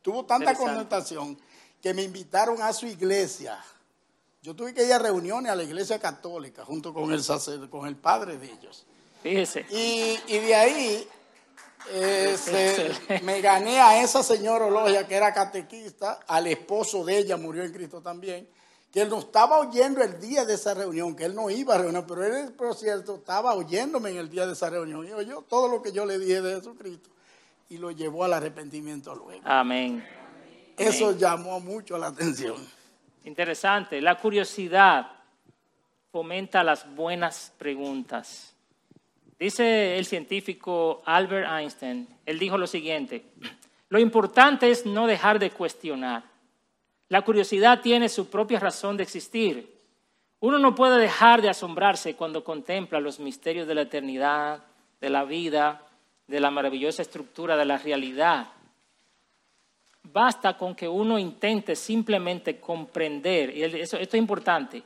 tuvo 0.01 0.25
tanta 0.25 0.53
connotación 0.55 1.37
que 1.81 1.93
me 1.93 2.03
invitaron 2.03 2.61
a 2.61 2.71
su 2.71 2.85
iglesia. 2.85 3.61
Yo 4.41 4.55
tuve 4.55 4.73
que 4.73 4.85
ir 4.85 4.93
a 4.93 4.99
reuniones 4.99 5.51
a 5.51 5.55
la 5.55 5.63
iglesia 5.63 5.99
católica 5.99 6.63
junto 6.63 6.93
con 6.93 7.11
el 7.11 7.21
sacerdote, 7.21 7.69
con 7.69 7.87
el 7.87 7.97
padre 7.97 8.37
de 8.37 8.49
ellos. 8.49 8.85
Fíjese. 9.21 9.65
Y, 9.69 10.17
de 10.27 10.55
ahí 10.55 11.07
eh, 11.91 12.37
me 13.23 13.41
gané 13.41 13.81
a 13.81 14.01
esa 14.01 14.23
señora 14.23 14.69
logia 14.69 15.05
que 15.05 15.15
era 15.15 15.33
catequista, 15.33 16.21
al 16.25 16.47
esposo 16.47 17.03
de 17.03 17.17
ella 17.17 17.35
murió 17.35 17.63
en 17.63 17.73
Cristo 17.73 18.01
también, 18.01 18.47
que 18.93 19.01
él 19.01 19.09
no 19.09 19.19
estaba 19.19 19.59
oyendo 19.59 20.01
el 20.01 20.21
día 20.21 20.45
de 20.45 20.53
esa 20.53 20.73
reunión, 20.73 21.17
que 21.17 21.25
él 21.25 21.35
no 21.35 21.49
iba 21.49 21.75
a 21.75 21.79
reunión, 21.79 22.05
pero 22.07 22.23
él, 22.23 22.53
por 22.53 22.73
cierto, 22.75 23.15
estaba 23.15 23.53
oyéndome 23.55 24.11
en 24.11 24.17
el 24.17 24.29
día 24.29 24.47
de 24.47 24.53
esa 24.53 24.69
reunión 24.69 25.05
y 25.05 25.11
oyó 25.11 25.41
todo 25.41 25.67
lo 25.67 25.81
que 25.81 25.91
yo 25.91 26.05
le 26.05 26.17
dije 26.17 26.41
de 26.41 26.55
Jesucristo 26.55 27.09
y 27.67 27.77
lo 27.77 27.91
llevó 27.91 28.23
al 28.23 28.31
arrepentimiento 28.31 29.13
luego. 29.13 29.41
Amén. 29.43 30.01
Eso 30.77 31.11
llamó 31.11 31.59
mucho 31.59 31.97
la 31.97 32.07
atención. 32.07 32.78
Interesante. 33.29 34.01
La 34.01 34.15
curiosidad 34.15 35.05
fomenta 36.11 36.63
las 36.63 36.95
buenas 36.95 37.53
preguntas. 37.59 38.55
Dice 39.37 39.99
el 39.99 40.05
científico 40.07 41.03
Albert 41.05 41.47
Einstein, 41.47 42.07
él 42.25 42.39
dijo 42.39 42.57
lo 42.57 42.65
siguiente, 42.65 43.23
lo 43.89 43.99
importante 43.99 44.71
es 44.71 44.83
no 44.87 45.05
dejar 45.05 45.37
de 45.37 45.51
cuestionar. 45.51 46.23
La 47.07 47.21
curiosidad 47.21 47.81
tiene 47.81 48.09
su 48.09 48.31
propia 48.31 48.59
razón 48.59 48.97
de 48.97 49.03
existir. 49.03 49.77
Uno 50.39 50.57
no 50.57 50.73
puede 50.73 50.99
dejar 50.99 51.43
de 51.43 51.49
asombrarse 51.49 52.15
cuando 52.15 52.43
contempla 52.43 52.99
los 52.99 53.19
misterios 53.19 53.67
de 53.67 53.75
la 53.75 53.83
eternidad, 53.83 54.63
de 54.99 55.09
la 55.11 55.23
vida, 55.23 55.83
de 56.25 56.39
la 56.39 56.49
maravillosa 56.49 57.03
estructura 57.03 57.55
de 57.57 57.65
la 57.65 57.77
realidad. 57.77 58.47
Basta 60.03 60.57
con 60.57 60.75
que 60.75 60.87
uno 60.87 61.19
intente 61.19 61.75
simplemente 61.75 62.59
comprender, 62.59 63.55
y 63.55 63.63
esto 63.63 63.97
es 63.97 64.13
importante, 64.15 64.81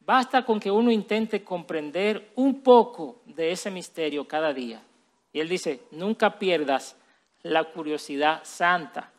basta 0.00 0.44
con 0.44 0.58
que 0.58 0.70
uno 0.70 0.90
intente 0.90 1.42
comprender 1.42 2.30
un 2.36 2.62
poco 2.62 3.22
de 3.26 3.52
ese 3.52 3.70
misterio 3.70 4.26
cada 4.26 4.52
día. 4.52 4.82
Y 5.32 5.40
él 5.40 5.48
dice, 5.48 5.82
nunca 5.90 6.38
pierdas 6.38 6.96
la 7.42 7.64
curiosidad 7.64 8.40
santa. 8.44 9.10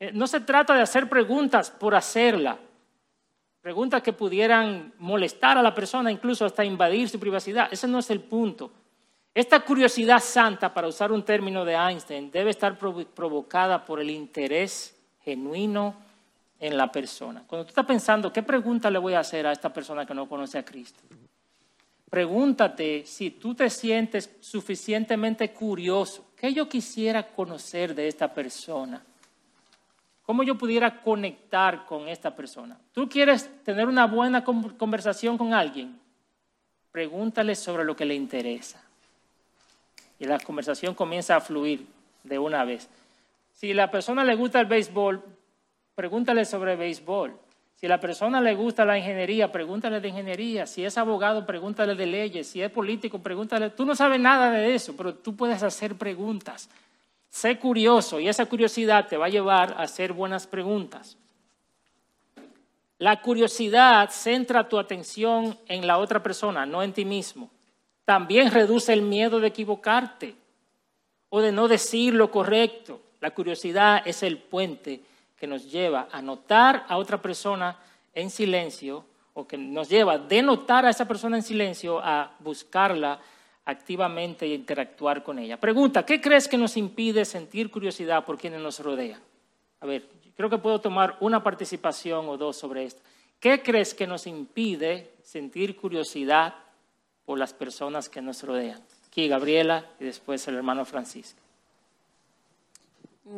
Eh, 0.00 0.10
no 0.12 0.26
se 0.26 0.40
trata 0.40 0.74
de 0.74 0.82
hacer 0.82 1.08
preguntas 1.08 1.70
por 1.70 1.94
hacerla, 1.94 2.58
preguntas 3.60 4.02
que 4.02 4.12
pudieran 4.12 4.92
molestar 4.98 5.58
a 5.58 5.62
la 5.62 5.74
persona, 5.74 6.10
incluso 6.10 6.44
hasta 6.44 6.64
invadir 6.64 7.08
su 7.08 7.20
privacidad. 7.20 7.68
Ese 7.70 7.86
no 7.86 8.00
es 8.00 8.10
el 8.10 8.20
punto. 8.20 8.72
Esta 9.34 9.60
curiosidad 9.60 10.20
santa, 10.20 10.74
para 10.74 10.88
usar 10.88 11.10
un 11.10 11.24
término 11.24 11.64
de 11.64 11.74
Einstein, 11.74 12.30
debe 12.30 12.50
estar 12.50 12.76
provocada 12.78 13.82
por 13.82 13.98
el 13.98 14.10
interés 14.10 14.94
genuino 15.24 15.94
en 16.60 16.76
la 16.76 16.92
persona. 16.92 17.42
Cuando 17.46 17.64
tú 17.64 17.70
estás 17.70 17.86
pensando, 17.86 18.30
¿qué 18.30 18.42
pregunta 18.42 18.90
le 18.90 18.98
voy 18.98 19.14
a 19.14 19.20
hacer 19.20 19.46
a 19.46 19.52
esta 19.52 19.72
persona 19.72 20.04
que 20.04 20.12
no 20.12 20.28
conoce 20.28 20.58
a 20.58 20.64
Cristo? 20.64 21.00
Pregúntate 22.10 23.06
si 23.06 23.30
tú 23.30 23.54
te 23.54 23.70
sientes 23.70 24.36
suficientemente 24.40 25.50
curioso. 25.50 26.26
¿Qué 26.36 26.52
yo 26.52 26.68
quisiera 26.68 27.26
conocer 27.26 27.94
de 27.94 28.08
esta 28.08 28.34
persona? 28.34 29.02
¿Cómo 30.24 30.42
yo 30.42 30.58
pudiera 30.58 31.00
conectar 31.00 31.86
con 31.86 32.06
esta 32.06 32.36
persona? 32.36 32.78
¿Tú 32.92 33.08
quieres 33.08 33.48
tener 33.64 33.88
una 33.88 34.06
buena 34.06 34.44
conversación 34.44 35.38
con 35.38 35.54
alguien? 35.54 35.98
Pregúntale 36.90 37.54
sobre 37.54 37.84
lo 37.84 37.96
que 37.96 38.04
le 38.04 38.14
interesa 38.14 38.91
y 40.22 40.26
la 40.26 40.38
conversación 40.38 40.94
comienza 40.94 41.34
a 41.34 41.40
fluir 41.40 41.84
de 42.22 42.38
una 42.38 42.64
vez. 42.64 42.88
Si 43.54 43.74
la 43.74 43.90
persona 43.90 44.22
le 44.22 44.36
gusta 44.36 44.60
el 44.60 44.66
béisbol, 44.66 45.20
pregúntale 45.96 46.44
sobre 46.44 46.76
béisbol. 46.76 47.36
Si 47.74 47.88
la 47.88 47.98
persona 47.98 48.40
le 48.40 48.54
gusta 48.54 48.84
la 48.84 48.96
ingeniería, 48.96 49.50
pregúntale 49.50 50.00
de 50.00 50.06
ingeniería. 50.06 50.64
Si 50.64 50.84
es 50.84 50.96
abogado, 50.96 51.44
pregúntale 51.44 51.96
de 51.96 52.06
leyes. 52.06 52.46
Si 52.46 52.62
es 52.62 52.70
político, 52.70 53.18
pregúntale. 53.18 53.70
Tú 53.70 53.84
no 53.84 53.96
sabes 53.96 54.20
nada 54.20 54.52
de 54.52 54.72
eso, 54.72 54.96
pero 54.96 55.12
tú 55.12 55.34
puedes 55.34 55.60
hacer 55.64 55.96
preguntas. 55.96 56.70
Sé 57.28 57.58
curioso 57.58 58.20
y 58.20 58.28
esa 58.28 58.46
curiosidad 58.46 59.08
te 59.08 59.16
va 59.16 59.26
a 59.26 59.30
llevar 59.30 59.72
a 59.72 59.82
hacer 59.82 60.12
buenas 60.12 60.46
preguntas. 60.46 61.16
La 62.98 63.20
curiosidad 63.20 64.08
centra 64.10 64.68
tu 64.68 64.78
atención 64.78 65.58
en 65.66 65.84
la 65.84 65.98
otra 65.98 66.22
persona, 66.22 66.64
no 66.64 66.80
en 66.84 66.92
ti 66.92 67.04
mismo 67.04 67.50
también 68.04 68.50
reduce 68.50 68.92
el 68.92 69.02
miedo 69.02 69.40
de 69.40 69.48
equivocarte 69.48 70.34
o 71.28 71.40
de 71.40 71.52
no 71.52 71.68
decir 71.68 72.14
lo 72.14 72.30
correcto. 72.30 73.00
La 73.20 73.32
curiosidad 73.32 74.02
es 74.04 74.22
el 74.22 74.38
puente 74.38 75.00
que 75.36 75.46
nos 75.46 75.70
lleva 75.70 76.08
a 76.10 76.20
notar 76.20 76.84
a 76.88 76.98
otra 76.98 77.20
persona 77.20 77.78
en 78.14 78.30
silencio 78.30 79.04
o 79.34 79.46
que 79.46 79.56
nos 79.56 79.88
lleva 79.88 80.18
de 80.18 80.42
notar 80.42 80.84
a 80.84 80.90
esa 80.90 81.08
persona 81.08 81.36
en 81.36 81.42
silencio 81.42 82.00
a 82.02 82.32
buscarla 82.40 83.18
activamente 83.64 84.44
e 84.44 84.54
interactuar 84.54 85.22
con 85.22 85.38
ella. 85.38 85.58
Pregunta, 85.58 86.04
¿qué 86.04 86.20
crees 86.20 86.48
que 86.48 86.58
nos 86.58 86.76
impide 86.76 87.24
sentir 87.24 87.70
curiosidad 87.70 88.24
por 88.24 88.36
quienes 88.36 88.60
nos 88.60 88.80
rodean? 88.80 89.20
A 89.80 89.86
ver, 89.86 90.08
creo 90.36 90.50
que 90.50 90.58
puedo 90.58 90.80
tomar 90.80 91.16
una 91.20 91.42
participación 91.42 92.28
o 92.28 92.36
dos 92.36 92.56
sobre 92.56 92.84
esto. 92.84 93.00
¿Qué 93.38 93.62
crees 93.62 93.94
que 93.94 94.06
nos 94.06 94.26
impide 94.26 95.12
sentir 95.22 95.76
curiosidad 95.76 96.54
por 97.32 97.38
las 97.38 97.54
personas 97.54 98.10
que 98.10 98.20
nos 98.20 98.42
rodean. 98.42 98.78
Aquí 99.06 99.26
Gabriela 99.26 99.86
y 99.98 100.04
después 100.04 100.46
el 100.48 100.56
hermano 100.56 100.84
Francisco. 100.84 101.40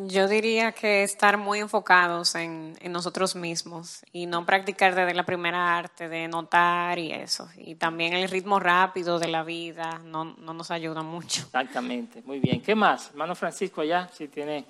Yo 0.09 0.27
diría 0.27 0.73
que 0.73 1.05
estar 1.05 1.39
muy 1.39 1.61
enfocados 1.61 2.35
en, 2.35 2.75
nosotros 2.91 3.37
mismos 3.37 4.05
y 4.11 4.27
no 4.27 4.45
practicar 4.45 4.97
desde 4.97 5.15
la 5.15 5.25
primera 5.25 5.79
arte 5.79 6.09
de 6.09 6.27
notar 6.27 6.99
y 6.99 7.13
eso. 7.13 7.49
Y 7.57 7.77
también 7.77 8.15
el 8.15 8.29
ritmo 8.29 8.59
rápido 8.59 9.21
de 9.21 9.29
la 9.29 9.45
vida 9.45 10.01
no, 10.05 10.25
no 10.25 10.55
nos 10.55 10.73
ayuda 10.73 11.03
mucho. 11.03 11.43
Exactamente, 11.43 12.21
muy 12.27 12.41
bien. 12.41 12.63
¿Qué 12.63 12.75
más? 12.75 13.11
Hermano 13.11 13.37
Francisco 13.37 13.81
allá, 13.81 14.11
si 14.13 14.27
tiene... 14.27 14.65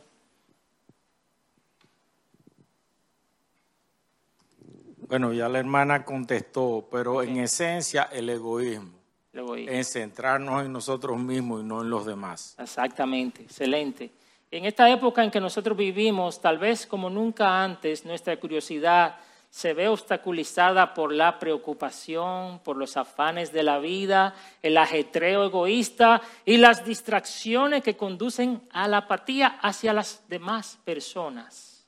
Bueno, 5.08 5.32
ya 5.32 5.48
la 5.48 5.60
hermana 5.60 6.04
contestó, 6.04 6.86
pero 6.92 7.22
en 7.22 7.38
esencia 7.38 8.02
el 8.12 8.28
egoísmo 8.28 8.93
en 9.34 9.84
centrarnos 9.84 10.64
en 10.64 10.72
nosotros 10.72 11.18
mismos 11.18 11.62
y 11.62 11.64
no 11.64 11.82
en 11.82 11.90
los 11.90 12.06
demás. 12.06 12.54
Exactamente, 12.58 13.42
excelente. 13.42 14.10
En 14.50 14.64
esta 14.64 14.88
época 14.88 15.24
en 15.24 15.30
que 15.30 15.40
nosotros 15.40 15.76
vivimos, 15.76 16.40
tal 16.40 16.58
vez 16.58 16.86
como 16.86 17.10
nunca 17.10 17.62
antes, 17.62 18.04
nuestra 18.04 18.36
curiosidad 18.38 19.16
se 19.50 19.72
ve 19.72 19.86
obstaculizada 19.86 20.94
por 20.94 21.12
la 21.12 21.38
preocupación, 21.38 22.58
por 22.60 22.76
los 22.76 22.96
afanes 22.96 23.52
de 23.52 23.62
la 23.62 23.78
vida, 23.78 24.34
el 24.62 24.76
ajetreo 24.76 25.44
egoísta 25.44 26.22
y 26.44 26.56
las 26.56 26.84
distracciones 26.84 27.82
que 27.82 27.96
conducen 27.96 28.62
a 28.72 28.88
la 28.88 28.98
apatía 28.98 29.58
hacia 29.62 29.92
las 29.92 30.22
demás 30.28 30.78
personas. 30.84 31.86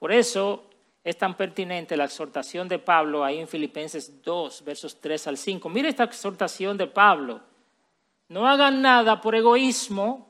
Por 0.00 0.12
eso 0.12 0.68
es 1.04 1.18
tan 1.18 1.36
pertinente 1.36 1.98
la 1.98 2.06
exhortación 2.06 2.66
de 2.66 2.78
Pablo 2.78 3.22
ahí 3.22 3.38
en 3.38 3.46
Filipenses 3.46 4.22
2, 4.22 4.64
versos 4.64 4.98
3 4.98 5.26
al 5.26 5.36
5. 5.36 5.68
Mire 5.68 5.90
esta 5.90 6.04
exhortación 6.04 6.78
de 6.78 6.86
Pablo. 6.86 7.42
No 8.28 8.48
hagan 8.48 8.80
nada 8.80 9.20
por 9.20 9.34
egoísmo 9.34 10.26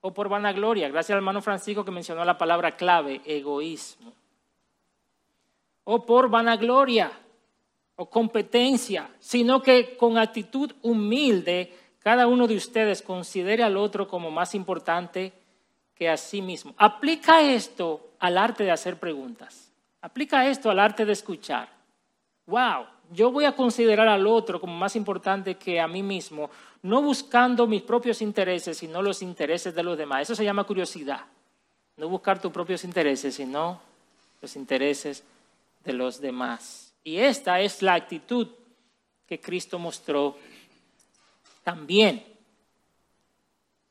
o 0.00 0.14
por 0.14 0.30
vanagloria. 0.30 0.88
Gracias 0.88 1.10
al 1.10 1.18
hermano 1.18 1.42
Francisco 1.42 1.84
que 1.84 1.90
mencionó 1.90 2.24
la 2.24 2.38
palabra 2.38 2.74
clave, 2.74 3.20
egoísmo. 3.26 4.14
O 5.84 6.06
por 6.06 6.30
vanagloria 6.30 7.12
o 7.96 8.08
competencia, 8.08 9.10
sino 9.20 9.60
que 9.60 9.98
con 9.98 10.16
actitud 10.16 10.72
humilde 10.80 11.76
cada 11.98 12.26
uno 12.26 12.46
de 12.46 12.56
ustedes 12.56 13.02
considere 13.02 13.62
al 13.62 13.76
otro 13.76 14.08
como 14.08 14.30
más 14.30 14.54
importante 14.54 15.34
que 15.94 16.08
a 16.08 16.16
sí 16.16 16.40
mismo. 16.40 16.74
Aplica 16.78 17.42
esto 17.42 18.14
al 18.18 18.38
arte 18.38 18.64
de 18.64 18.70
hacer 18.70 18.98
preguntas. 18.98 19.71
Aplica 20.02 20.46
esto 20.46 20.70
al 20.70 20.80
arte 20.80 21.04
de 21.04 21.12
escuchar. 21.12 21.68
Wow, 22.46 22.86
yo 23.12 23.30
voy 23.30 23.44
a 23.44 23.54
considerar 23.54 24.08
al 24.08 24.26
otro 24.26 24.60
como 24.60 24.76
más 24.76 24.96
importante 24.96 25.56
que 25.56 25.80
a 25.80 25.86
mí 25.86 26.02
mismo, 26.02 26.50
no 26.82 27.00
buscando 27.00 27.66
mis 27.66 27.82
propios 27.82 28.20
intereses, 28.20 28.78
sino 28.78 29.00
los 29.00 29.22
intereses 29.22 29.74
de 29.74 29.82
los 29.82 29.96
demás. 29.96 30.22
Eso 30.22 30.34
se 30.34 30.44
llama 30.44 30.64
curiosidad. 30.64 31.24
No 31.96 32.08
buscar 32.08 32.40
tus 32.40 32.50
propios 32.50 32.84
intereses, 32.84 33.34
sino 33.34 33.80
los 34.40 34.56
intereses 34.56 35.22
de 35.84 35.92
los 35.92 36.20
demás. 36.20 36.94
Y 37.04 37.18
esta 37.18 37.60
es 37.60 37.82
la 37.82 37.94
actitud 37.94 38.48
que 39.26 39.40
Cristo 39.40 39.78
mostró 39.78 40.36
también. 41.62 42.24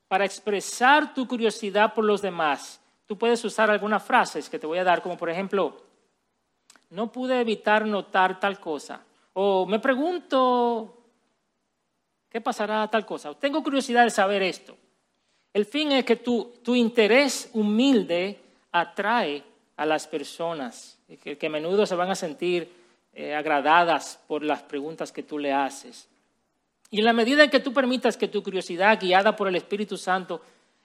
Para 0.09 0.25
expresar 0.25 1.13
tu 1.13 1.25
curiosidad 1.25 1.93
por 1.93 2.03
los 2.03 2.21
demás, 2.21 2.81
tú 3.07 3.17
puedes 3.17 3.43
usar 3.45 3.71
algunas 3.71 4.03
frases 4.03 4.49
que 4.49 4.59
te 4.59 4.67
voy 4.67 4.79
a 4.79 4.83
dar, 4.83 5.01
como 5.01 5.17
por 5.17 5.29
ejemplo, 5.29 5.90
no 6.91 7.11
pude 7.11 7.39
evitar 7.39 7.85
notar 7.85 8.39
tal 8.39 8.59
cosa. 8.59 9.01
O 9.33 9.65
me 9.65 9.79
pregunto, 9.79 10.97
¿qué 12.29 12.39
pasará 12.41 12.87
tal 12.89 13.05
cosa? 13.05 13.33
tengo 13.35 13.63
curiosidad 13.63 14.03
de 14.03 14.11
saber 14.11 14.43
esto. 14.43 14.77
El 15.53 15.65
fin 15.65 15.91
es 15.91 16.05
que 16.05 16.15
tu, 16.15 16.53
tu 16.63 16.75
interés 16.75 17.49
humilde 17.53 18.39
atrae 18.71 19.43
a 19.75 19.85
las 19.85 20.07
personas, 20.07 20.97
que, 21.21 21.37
que 21.37 21.47
a 21.47 21.49
menudo 21.49 21.85
se 21.85 21.95
van 21.95 22.09
a 22.11 22.15
sentir 22.15 22.71
eh, 23.13 23.35
agradadas 23.35 24.21
por 24.27 24.43
las 24.43 24.61
preguntas 24.63 25.11
que 25.11 25.23
tú 25.23 25.37
le 25.37 25.51
haces. 25.51 26.07
Y 26.89 26.99
en 26.99 27.05
la 27.05 27.13
medida 27.13 27.43
en 27.43 27.49
que 27.49 27.59
tú 27.59 27.73
permitas 27.73 28.15
que 28.15 28.27
tu 28.27 28.43
curiosidad, 28.43 28.99
guiada 28.99 29.35
por 29.35 29.47
el 29.47 29.55
Espíritu 29.55 29.97
Santo, 29.97 30.41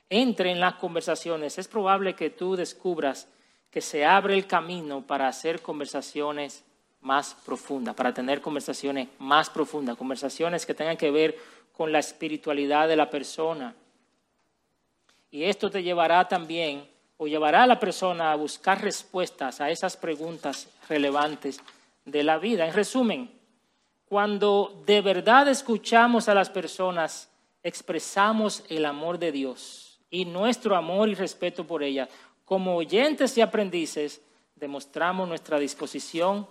entre 0.08 0.50
en 0.50 0.60
las 0.60 0.74
conversaciones, 0.74 1.58
es 1.58 1.68
probable 1.68 2.14
que 2.14 2.30
tú 2.30 2.56
descubras 2.56 3.28
que 3.76 3.82
se 3.82 4.06
abre 4.06 4.32
el 4.32 4.46
camino 4.46 5.02
para 5.02 5.28
hacer 5.28 5.60
conversaciones 5.60 6.64
más 7.02 7.36
profundas, 7.44 7.94
para 7.94 8.14
tener 8.14 8.40
conversaciones 8.40 9.08
más 9.18 9.50
profundas, 9.50 9.98
conversaciones 9.98 10.64
que 10.64 10.72
tengan 10.72 10.96
que 10.96 11.10
ver 11.10 11.36
con 11.74 11.92
la 11.92 11.98
espiritualidad 11.98 12.88
de 12.88 12.96
la 12.96 13.10
persona. 13.10 13.74
Y 15.30 15.44
esto 15.44 15.68
te 15.70 15.82
llevará 15.82 16.26
también, 16.26 16.88
o 17.18 17.26
llevará 17.26 17.64
a 17.64 17.66
la 17.66 17.78
persona 17.78 18.32
a 18.32 18.36
buscar 18.36 18.80
respuestas 18.80 19.60
a 19.60 19.68
esas 19.68 19.94
preguntas 19.98 20.70
relevantes 20.88 21.60
de 22.06 22.22
la 22.22 22.38
vida. 22.38 22.66
En 22.66 22.72
resumen, 22.72 23.30
cuando 24.08 24.82
de 24.86 25.02
verdad 25.02 25.48
escuchamos 25.48 26.30
a 26.30 26.34
las 26.34 26.48
personas, 26.48 27.28
expresamos 27.62 28.64
el 28.70 28.86
amor 28.86 29.18
de 29.18 29.32
Dios 29.32 30.00
y 30.08 30.24
nuestro 30.24 30.76
amor 30.76 31.10
y 31.10 31.14
respeto 31.14 31.66
por 31.66 31.82
ellas 31.82 32.08
como 32.46 32.76
oyentes 32.76 33.36
y 33.36 33.42
aprendices, 33.42 34.22
demostramos 34.54 35.28
nuestra 35.28 35.58
disposición 35.58 36.46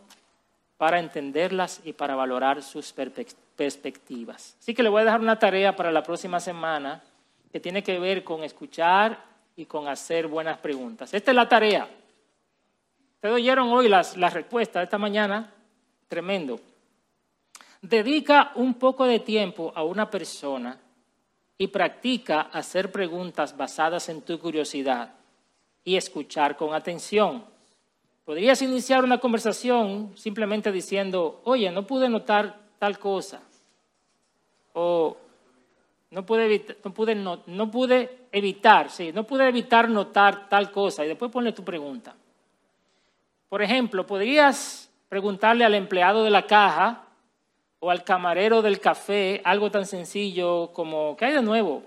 para 0.77 0.99
entenderlas 0.99 1.81
y 1.85 1.93
para 1.93 2.15
valorar 2.15 2.61
sus 2.61 2.93
perspectivas. 2.93 4.57
Así 4.59 4.73
que 4.75 4.83
le 4.83 4.89
voy 4.89 5.01
a 5.01 5.05
dejar 5.05 5.21
una 5.21 5.39
tarea 5.39 5.73
para 5.73 5.91
la 5.93 6.03
próxima 6.03 6.41
semana 6.41 7.01
que 7.49 7.61
tiene 7.61 7.81
que 7.81 7.97
ver 7.97 8.25
con 8.25 8.43
escuchar 8.43 9.23
y 9.55 9.65
con 9.65 9.87
hacer 9.87 10.27
buenas 10.27 10.57
preguntas. 10.57 11.13
Esta 11.13 11.31
es 11.31 11.35
la 11.35 11.47
tarea. 11.47 11.87
Ustedes 13.15 13.35
oyeron 13.35 13.69
hoy 13.69 13.87
las, 13.87 14.17
las 14.17 14.33
respuestas 14.33 14.81
de 14.81 14.83
esta 14.83 14.97
mañana. 14.97 15.49
Tremendo. 16.09 16.59
Dedica 17.81 18.51
un 18.55 18.73
poco 18.73 19.05
de 19.05 19.19
tiempo 19.19 19.71
a 19.73 19.83
una 19.83 20.09
persona 20.09 20.77
y 21.57 21.67
practica 21.67 22.41
hacer 22.41 22.91
preguntas 22.91 23.55
basadas 23.55 24.09
en 24.09 24.21
tu 24.23 24.37
curiosidad 24.39 25.13
y 25.85 25.95
escuchar 25.95 26.57
con 26.57 26.73
atención. 26.73 27.45
Podrías 28.25 28.61
iniciar 28.63 29.03
una 29.03 29.19
conversación 29.19 30.11
simplemente 30.17 30.71
diciendo, 30.71 31.41
oye, 31.45 31.71
no 31.71 31.85
pude 31.85 32.09
notar 32.09 32.59
tal 32.79 32.97
cosa. 32.97 33.39
O 34.73 35.15
no 36.09 36.25
pude, 36.25 36.45
evitar, 36.45 36.75
no 36.83 36.91
pude, 36.91 37.15
no, 37.15 37.71
pude 37.71 38.27
evitar, 38.31 38.89
no 39.13 39.23
pude 39.25 39.47
evitar 39.47 39.87
notar 39.87 40.49
tal 40.49 40.71
cosa. 40.71 41.05
Y 41.05 41.07
después 41.07 41.31
ponle 41.31 41.51
tu 41.51 41.63
pregunta. 41.63 42.15
Por 43.47 43.61
ejemplo, 43.61 44.07
podrías 44.07 44.89
preguntarle 45.07 45.63
al 45.63 45.75
empleado 45.75 46.23
de 46.23 46.31
la 46.31 46.47
caja 46.47 47.03
o 47.79 47.91
al 47.91 48.03
camarero 48.03 48.63
del 48.63 48.79
café 48.79 49.39
algo 49.45 49.69
tan 49.69 49.85
sencillo 49.85 50.71
como, 50.73 51.15
¿qué 51.15 51.25
hay 51.25 51.33
de 51.33 51.43
nuevo? 51.43 51.83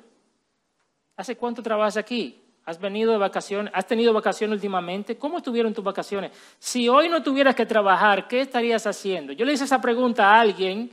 ¿Hace 1.17 1.37
cuánto 1.37 1.65
trabajas 1.65 1.97
aquí? 1.97 2.41
¿Has 2.69 2.79
venido 2.79 3.13
de 3.13 3.17
vacaciones? 3.17 3.73
¿Has 3.75 3.87
tenido 3.87 4.13
vacaciones 4.13 4.57
últimamente? 4.57 5.17
¿Cómo 5.17 5.39
estuvieron 5.39 5.73
tus 5.73 5.83
vacaciones? 5.83 6.33
Si 6.59 6.87
hoy 6.87 7.09
no 7.09 7.23
tuvieras 7.23 7.55
que 7.55 7.65
trabajar, 7.65 8.29
¿qué 8.29 8.43
estarías 8.43 8.87
haciendo? 8.87 9.33
Yo 9.33 9.47
le 9.47 9.55
hice 9.55 9.65
esa 9.65 9.81
pregunta 9.81 10.27
a 10.27 10.39
alguien 10.39 10.91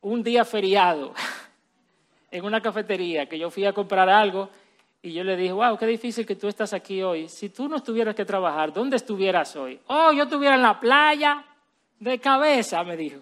un 0.00 0.20
día 0.20 0.44
feriado 0.44 1.14
en 2.32 2.44
una 2.44 2.60
cafetería 2.60 3.26
que 3.26 3.38
yo 3.38 3.50
fui 3.50 3.64
a 3.66 3.72
comprar 3.72 4.08
algo 4.08 4.50
y 5.00 5.12
yo 5.12 5.22
le 5.22 5.36
dije, 5.36 5.52
wow, 5.52 5.78
qué 5.78 5.86
difícil 5.86 6.26
que 6.26 6.34
tú 6.34 6.48
estás 6.48 6.72
aquí 6.72 7.00
hoy. 7.04 7.28
Si 7.28 7.50
tú 7.50 7.68
no 7.68 7.80
tuvieras 7.80 8.16
que 8.16 8.24
trabajar, 8.24 8.72
¿dónde 8.72 8.96
estuvieras 8.96 9.54
hoy? 9.54 9.78
Oh, 9.86 10.10
yo 10.10 10.24
estuviera 10.24 10.56
en 10.56 10.62
la 10.62 10.80
playa 10.80 11.44
de 12.00 12.18
cabeza, 12.18 12.82
me 12.82 12.96
dijo. 12.96 13.20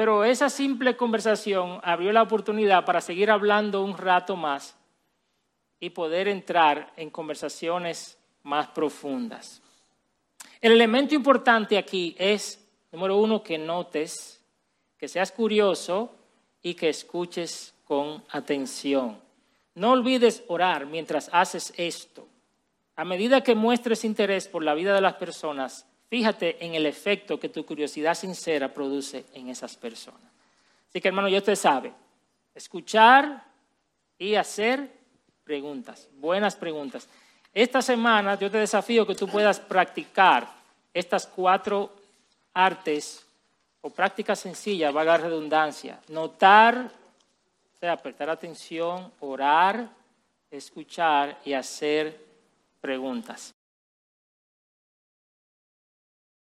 Pero 0.00 0.24
esa 0.24 0.48
simple 0.48 0.96
conversación 0.96 1.78
abrió 1.82 2.10
la 2.10 2.22
oportunidad 2.22 2.86
para 2.86 3.02
seguir 3.02 3.30
hablando 3.30 3.84
un 3.84 3.98
rato 3.98 4.34
más 4.34 4.74
y 5.78 5.90
poder 5.90 6.26
entrar 6.26 6.90
en 6.96 7.10
conversaciones 7.10 8.16
más 8.42 8.68
profundas. 8.68 9.60
El 10.58 10.72
elemento 10.72 11.14
importante 11.14 11.76
aquí 11.76 12.16
es, 12.18 12.66
número 12.90 13.18
uno, 13.18 13.42
que 13.42 13.58
notes, 13.58 14.42
que 14.96 15.06
seas 15.06 15.32
curioso 15.32 16.14
y 16.62 16.72
que 16.72 16.88
escuches 16.88 17.74
con 17.84 18.24
atención. 18.30 19.20
No 19.74 19.90
olvides 19.90 20.44
orar 20.48 20.86
mientras 20.86 21.28
haces 21.30 21.74
esto. 21.76 22.26
A 22.96 23.04
medida 23.04 23.42
que 23.42 23.54
muestres 23.54 24.06
interés 24.06 24.48
por 24.48 24.64
la 24.64 24.72
vida 24.72 24.94
de 24.94 25.02
las 25.02 25.16
personas, 25.16 25.84
Fíjate 26.10 26.64
en 26.64 26.74
el 26.74 26.86
efecto 26.86 27.38
que 27.38 27.48
tu 27.48 27.64
curiosidad 27.64 28.14
sincera 28.14 28.74
produce 28.74 29.26
en 29.32 29.48
esas 29.48 29.76
personas. 29.76 30.20
Así 30.88 31.00
que 31.00 31.06
hermano, 31.06 31.28
ya 31.28 31.38
usted 31.38 31.54
sabe, 31.54 31.92
escuchar 32.52 33.44
y 34.18 34.34
hacer 34.34 34.90
preguntas, 35.44 36.08
buenas 36.18 36.56
preguntas. 36.56 37.08
Esta 37.54 37.80
semana 37.80 38.36
yo 38.36 38.50
te 38.50 38.58
desafío 38.58 39.06
que 39.06 39.14
tú 39.14 39.28
puedas 39.28 39.60
practicar 39.60 40.52
estas 40.92 41.28
cuatro 41.28 41.92
artes 42.54 43.24
o 43.80 43.90
prácticas 43.90 44.40
sencillas, 44.40 44.92
valga 44.92 45.12
la 45.12 45.24
redundancia. 45.24 46.00
Notar, 46.08 46.90
o 47.72 47.78
sea, 47.78 47.96
prestar 47.96 48.30
atención, 48.30 49.12
orar, 49.20 49.88
escuchar 50.50 51.38
y 51.44 51.52
hacer 51.52 52.20
preguntas. 52.80 53.54